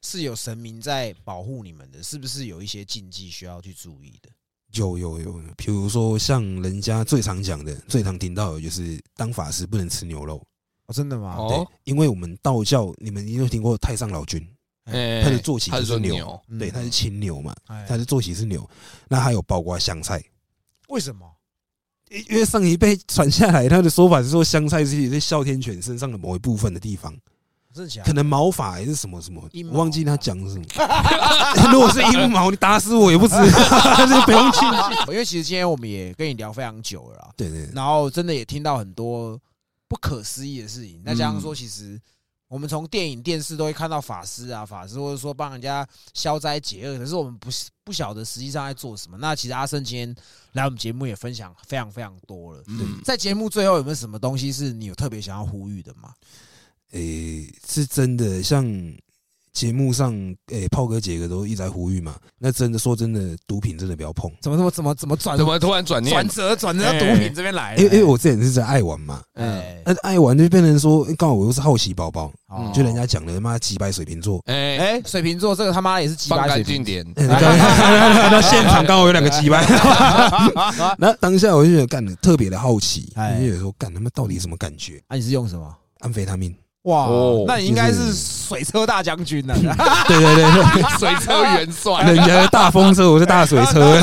[0.02, 4.30] 是有神明在保护你们的，是不是有一些禁忌需要去注意的？
[4.74, 10.42] 有有有，比如说像人家最常讲的、最常听到的就是当法师不能吃牛肉。
[10.88, 11.36] 哦，真的吗？
[11.50, 14.42] 对哦，，因为我们道教，你们一定有听过太上老君，
[14.86, 18.68] 哎他的坐骑是是牛对，他是青牛嘛，哎他的坐骑是牛，
[19.08, 20.24] 那还有包括香菜。
[20.90, 21.26] 为什么？
[22.12, 27.14] 因因为上一辈传下来，他的说法是说香菜是在哮天犬身上的某一部分的地方？
[28.06, 30.64] 可能毛发还是什么什么忘记他讲什么。
[31.74, 33.44] 如果是阴毛，你打死我也不知道，
[34.08, 35.14] 这不用庆幸。
[35.14, 39.38] 因为其实今天我们也跟你聊非常久了啦，对对，然后真的也听到很多
[39.90, 41.02] 不可思议的事情。
[41.04, 42.00] 那加上说，其实
[42.48, 49.18] 我们从电影、电视都会看到法师啊、法师，或者说帮人家消灾解厄，可是我们不是不晓得实际上在做什么。
[49.18, 50.16] 那其实阿胜今天
[50.54, 52.64] 来我们节目也分享非常非常多了。
[52.68, 56.14] 嗯，在节目最后有没有什么东西是你有特别想要呼吁的吗？
[56.92, 58.64] 诶，是真的，像
[59.56, 60.14] 节目上，
[60.48, 62.14] 诶，炮哥、杰哥都一直在呼吁嘛。
[62.38, 64.30] 那真的说真的，毒品真的不要碰。
[64.42, 65.38] 怎么怎么怎么怎么转？
[65.38, 66.14] 怎么突然转念？
[66.14, 66.28] 转？
[66.28, 67.74] 折转折到毒品这边来？
[67.78, 69.82] 因为因为我之前是在爱玩嘛，哎。
[69.86, 72.70] 那爱玩就变成说，诶刚好我又是好奇宝宝，哦。
[72.76, 79.66] 就人家讲的妈几百水瓶座，哎，哎，水瓶座这个他妈也是鸡放干巴水瓶净点，那现场刚好有两个几百，
[81.00, 85.02] 那当下我就觉得干的特别的好奇，我就觉得说干他妈到底什么感觉？
[85.08, 85.74] 啊，你是用什么？
[86.00, 86.54] 安非他命，
[86.86, 89.56] 哇哦，那你应该是是水车大将军 呢。
[90.08, 93.80] 对对对对，水车元帅，人家的大风车，我是大水车。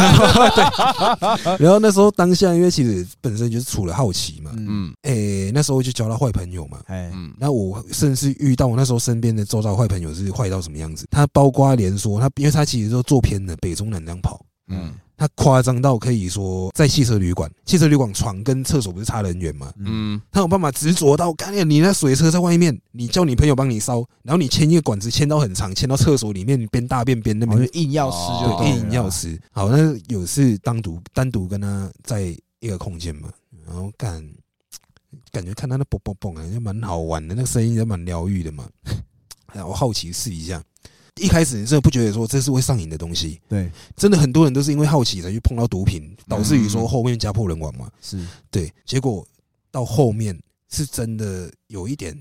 [0.56, 6.78] 对，然后那时候当下，因为其实本身就是处了好奇嘛，嗯，嗯诶，那时候就交到坏朋友嘛。
[6.86, 11.06] 哎，嗯那我甚至遇到我那时候身边的周遭坏朋友是坏到什么样子？
[11.10, 14.44] 他包括连说他，因为他其实都做偏的，北中南这样跑。
[14.68, 14.92] 嗯
[15.22, 19.72] 他夸张到可以说，在汽车旅馆，汽车旅馆床跟厕所不是差得很远吗？
[19.76, 29.40] 嗯，嗯，他有办法执着到，干你那水车在外面，你叫你朋友帮你烧，然后你牵一个管子牵到很长，牵到厕所里面，你边大便边那边硬要吃就硬要吃。
[29.52, 33.30] 好，那有次单独单独跟他在一个空间嘛，
[33.64, 34.28] 然后干，
[35.30, 38.68] 感觉看他那嘣嘣嘣啊，就蛮好玩的，那个声音也蛮疗愈的嘛。
[39.54, 40.60] 哎我好奇试一下，
[41.16, 46.88] 一开始你真的不觉得说这是会上瘾的东西，对，真的很多人都是因为好奇才去碰到毒品，导致于说嗯。
[46.88, 47.90] 后面家破人亡嘛。
[48.00, 49.26] 是，对，结果
[49.70, 50.38] 到后面
[50.70, 52.16] 是真的有一点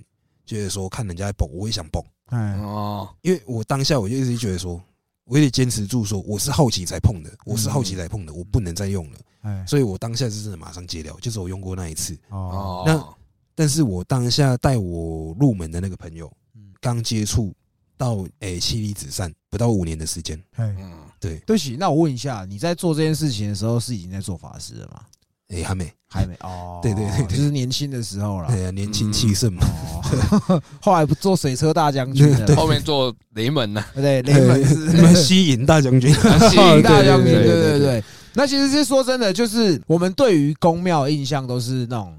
[0.46, 4.82] 觉得说看人家在蹦，我也想蹦，哎，哦，因为我当下我就一直觉得说，
[5.24, 12.14] 我也得坚持住，说我是好奇才碰的，我是好奇才碰的，我不能再用了，哎，所以我当下是真的马上戒掉，就是我用过那一次。
[12.30, 13.16] 哦，哦，那
[13.56, 17.54] 但是我当下带我入门的那个朋友嗯，刚接触
[18.02, 25.02] 到诶妻离子散不到五年的时间，哎，嗯，对，对不起，那我问一下，你在做这件事情的时候是已经在做法师了吗？
[25.49, 27.38] 诶还没，还没哦， 对对对对。
[27.38, 28.47] 就是年轻的时候了。
[28.47, 29.62] 对啊，年轻气盛嘛，
[30.47, 35.14] 哦， 后来不做水车大将军了，后面做雷门呢，对，雷门是。
[35.22, 38.04] 吸引大将军，吸引大将军，对对对。
[38.34, 42.18] 那其实是说真的，就是我们对于宫庙印象都是那种，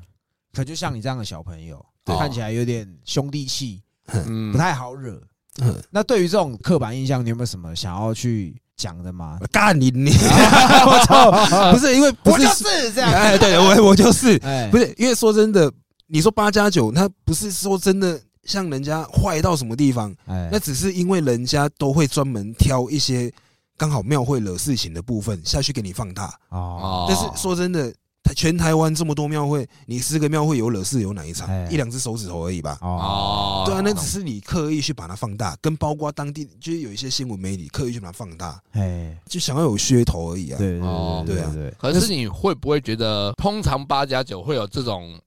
[0.52, 4.52] 可就像你这样的小朋友，看起来有点兄弟气，嗯。
[4.52, 5.20] 不，太好惹。
[5.60, 5.82] 嗯。
[5.90, 9.38] 那对于这种刻板印象，你有没有什么想要去讲的吗？
[9.50, 10.10] 干你你，
[10.86, 11.30] 我操，
[11.72, 15.70] 不是因为不是我就是这样， 哎，对 我我就是，哎，不是因为说真的，
[16.06, 23.32] 你说八加九，他不是说真的像人家坏到什么地方，哎，那只是因为人家都会专门挑一些
[23.76, 26.26] 刚好庙会惹事情的部分下去给你放大。
[26.48, 27.96] 哦，哦，但是说真的，台
[28.34, 31.68] 全台湾这么多庙会，你十个庙会有惹事有哪一场哎？
[31.70, 32.78] 一两只手指头而已吧。
[32.80, 40.58] 哦，哦，对啊，那只是你刻意去把它放大，跟包括当地就是有一些新闻媒体刻意去把它放大，哎，就想要有噱头而已啊。
[40.58, 45.18] 对哦对对对啊对对，可是你会不会觉得，通常八加九会有这种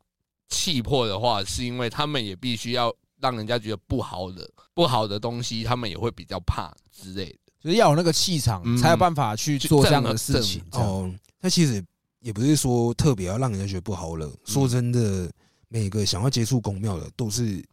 [0.50, 7.36] 气魄的话，是因为他们也必须要让人家觉得不好的、不好的东西，他们也会比较怕之类的。
[7.64, 10.62] 就是要有那个气场，嗯才有办法去去做这样的事情。
[10.74, 11.84] 哦，那其实
[12.26, 14.36] 也不是说特别要让人家觉得不好惹。
[14.46, 15.32] 说真的，
[15.68, 17.64] 每个想要接触公庙的，都是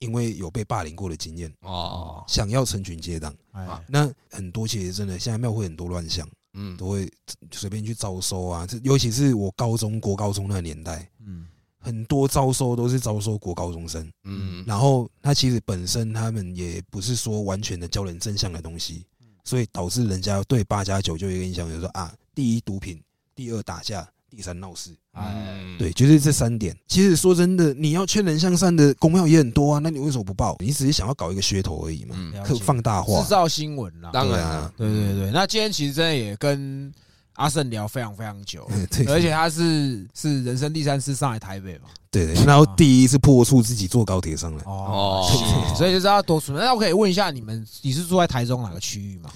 [0.00, 3.32] 因为有被霸凌过的经验，哦，想要成群结党。
[3.52, 7.08] 哎，那很多其实真的，现在庙会很多乱象，嗯，都会
[7.52, 8.66] 随便去招收啊。
[8.66, 11.46] 这尤其是我高中、国高中那个年代，嗯，
[11.78, 14.10] 很多招收都是招收国高中生。
[14.24, 19.06] 嗯，然后他其实本身他们也不是说完全的教人正向的东西，
[19.44, 23.00] 所以导致人家对八加九就有一个印象，就是说啊，第一毒品，
[23.42, 24.90] 第二打架，第三闹事。
[25.14, 26.76] 哎，嗯对，，就是这三点。
[26.86, 30.54] 其实说真的，你要劝人向善的公庙也很多啊，那你为什么不报？
[30.60, 33.28] 你只是想要搞一个噱头而已嘛，嗯，可放大化制。
[33.28, 34.10] 造新闻啦。
[34.12, 36.92] 当然对啊了，对对对，那今天其实真的也跟
[37.32, 41.88] 阿胜聊非常非常久， 对而且他是是人生第三次上来台北嘛。
[42.12, 46.52] 对对，然后第一次破处自己坐高铁上来，哦哦，所以就知道多出。
[46.52, 49.28] 那我可以问一下，你们你是住在台中哪个区域吗？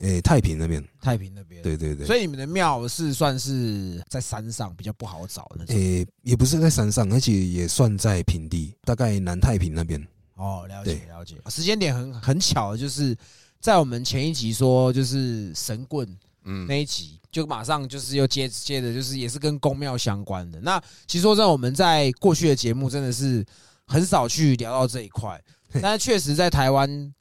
[0.00, 1.62] 诶，太平那边，太平那边。
[1.62, 5.76] 对对对，所以你们的庙是算是在山上比较不好找的那种。
[5.76, 10.00] 诶，也不是在山上，而且也算在平地，大概南太平那边。
[10.36, 11.36] 哦，了解了解。
[11.50, 13.14] 时间点很很巧，就是
[13.60, 16.08] 在我们前一集说就是神棍
[16.44, 20.58] 嗯，那一集，就马上就是又接接着就是也是跟宫庙相关的。
[20.62, 23.44] 那其实说真的，我们在过去的节目真的是
[23.86, 25.38] 很少去聊到这一块，
[25.82, 27.12] 但是确实在台湾。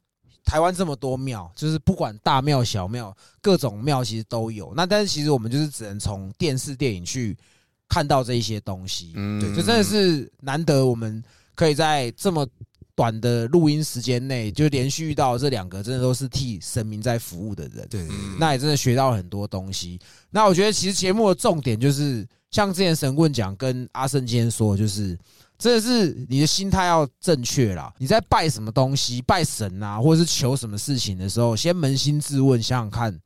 [0.49, 4.73] 台湾这么多庙，就是不管大庙小庙，各种庙其实都有。
[4.75, 7.37] 那但是其实我们就是只能从电视电影去
[7.87, 9.11] 看到这一些东西。
[9.13, 11.23] 嗯对，就真的是难得我们
[11.53, 12.47] 可以在这么
[12.95, 17.87] 短的录音时间内，就连续遇到这两个真的都是替神明在服务的人。
[17.87, 18.07] 对
[18.39, 19.99] 那也真的学到很多东西。
[20.31, 25.15] 那我觉得其实节目的重点就是，像之前神棍讲跟阿胜今天说，就是
[25.59, 27.93] 真的是你的心态要正确啦。
[27.99, 33.19] 你在拜什么东西、拜神啊，或者是求什么事情的时候，先扪心自问，想想看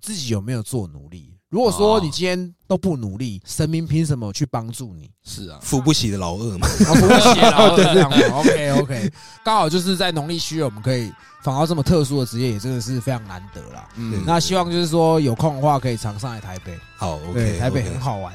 [0.00, 1.33] 自己有没有做努力。
[1.54, 5.08] 如果说你今天都不努力，神明凭什么去帮助你？
[5.24, 6.66] 是啊，扶不起的老二嘛。
[6.66, 7.84] 哦，扶不起了， 对。
[7.94, 9.12] 这样 OK OK，
[9.44, 11.12] 刚好就是在农历七月，我们可以
[11.44, 13.88] 访到这么特殊的职业，也真的是非常难得啦。
[13.94, 18.34] 嗯，那希望就是说有空的话，可以常上来台北，好，，OK，台北很好玩，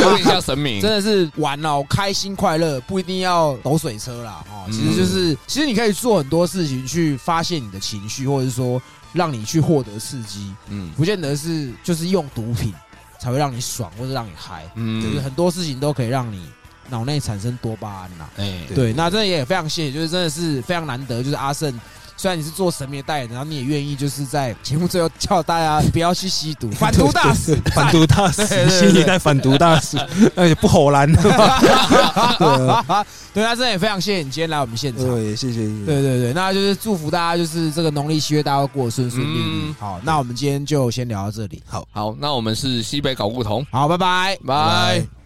[0.00, 8.80] 要问一下神明，真的是玩哦，开心快乐，不一定要抖水车啦，哦，嗯其实就是，其实你可以做很多事情去发泄你的情绪，或者是说
[9.12, 12.72] 让你去获得刺激，嗯不见得是就是用毒品
[13.18, 16.48] 才会让你爽或者让你嗨，嗯就是嗯，很多事情都可以让你
[16.88, 18.28] 脑内产生多巴胺呐。
[18.36, 21.72] 哎，对对，那真的也非常谢谢，就是真的是非常难得，就是阿胜。
[22.20, 29.96] 虽然你是做神明的代言人，然后你也愿意就是在节目最后叫大家不要去吸毒， 反毒大使，反毒大使新一代反毒大使，
[30.36, 31.10] 而且 不吼蓝。
[31.10, 35.02] 对啊 对，那真的也非常谢谢你今天来我们现场。
[35.06, 35.60] 对，谢谢。
[35.86, 39.74] 对对对，那就是祝福大家，就是这个农历七月大家都过得顺顺利利嗯。
[39.78, 41.62] 好，那我们今天就先聊到这里。
[41.66, 44.36] 好，那我们是西北搞不同，好，拜拜。
[44.46, 45.19] 拜。